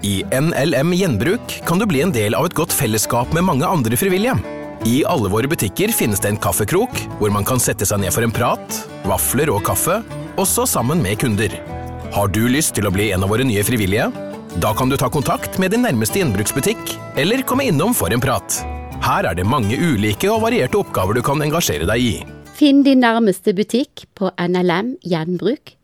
I 0.02 0.24
NLM 0.34 0.88
Gjenbruk 0.98 1.52
kan 1.68 1.78
du 1.78 1.84
bli 1.86 2.00
en 2.02 2.10
del 2.10 2.34
av 2.34 2.48
et 2.48 2.56
godt 2.58 2.72
fellesskap 2.74 3.30
med 3.36 3.44
mange 3.46 3.68
andre 3.68 3.94
frivillige. 3.94 4.34
I 4.82 4.96
alle 5.06 5.30
våre 5.30 5.46
butikker 5.46 5.94
finnes 5.94 6.18
det 6.18 6.32
en 6.32 6.40
kaffekrok, 6.42 6.98
hvor 7.20 7.30
man 7.30 7.46
kan 7.46 7.62
sette 7.62 7.86
seg 7.86 8.02
ned 8.02 8.10
for 8.10 8.26
en 8.26 8.34
prat, 8.34 8.80
vafler 9.06 9.52
og 9.54 9.62
kaffe, 9.68 10.00
også 10.34 10.64
sammen 10.66 10.98
med 11.04 11.20
kunder. 11.22 11.54
Har 12.16 12.34
du 12.34 12.42
lyst 12.50 12.74
til 12.74 12.90
å 12.90 12.92
bli 12.96 13.12
en 13.14 13.22
av 13.22 13.30
våre 13.30 13.46
nye 13.46 13.62
frivillige? 13.62 14.10
Da 14.58 14.74
kan 14.74 14.90
du 14.90 14.98
ta 14.98 15.06
kontakt 15.14 15.60
med 15.62 15.76
din 15.76 15.86
nærmeste 15.86 16.18
gjenbruksbutikk, 16.18 16.82
eller 17.22 17.46
komme 17.46 17.68
innom 17.70 17.94
for 17.94 18.10
en 18.10 18.24
prat. 18.24 18.58
Her 19.06 19.30
er 19.30 19.38
det 19.38 19.46
mange 19.46 19.78
ulike 19.78 20.26
og 20.34 20.42
varierte 20.48 20.82
oppgaver 20.82 21.14
du 21.14 21.22
kan 21.22 21.46
engasjere 21.46 21.86
deg 21.94 22.02
i. 22.02 22.12
Finn 22.58 22.82
din 22.82 23.06
nærmeste 23.06 23.54
butikk 23.54 24.08
på 24.18 24.34
nlmgjenbruk.no 24.42 25.83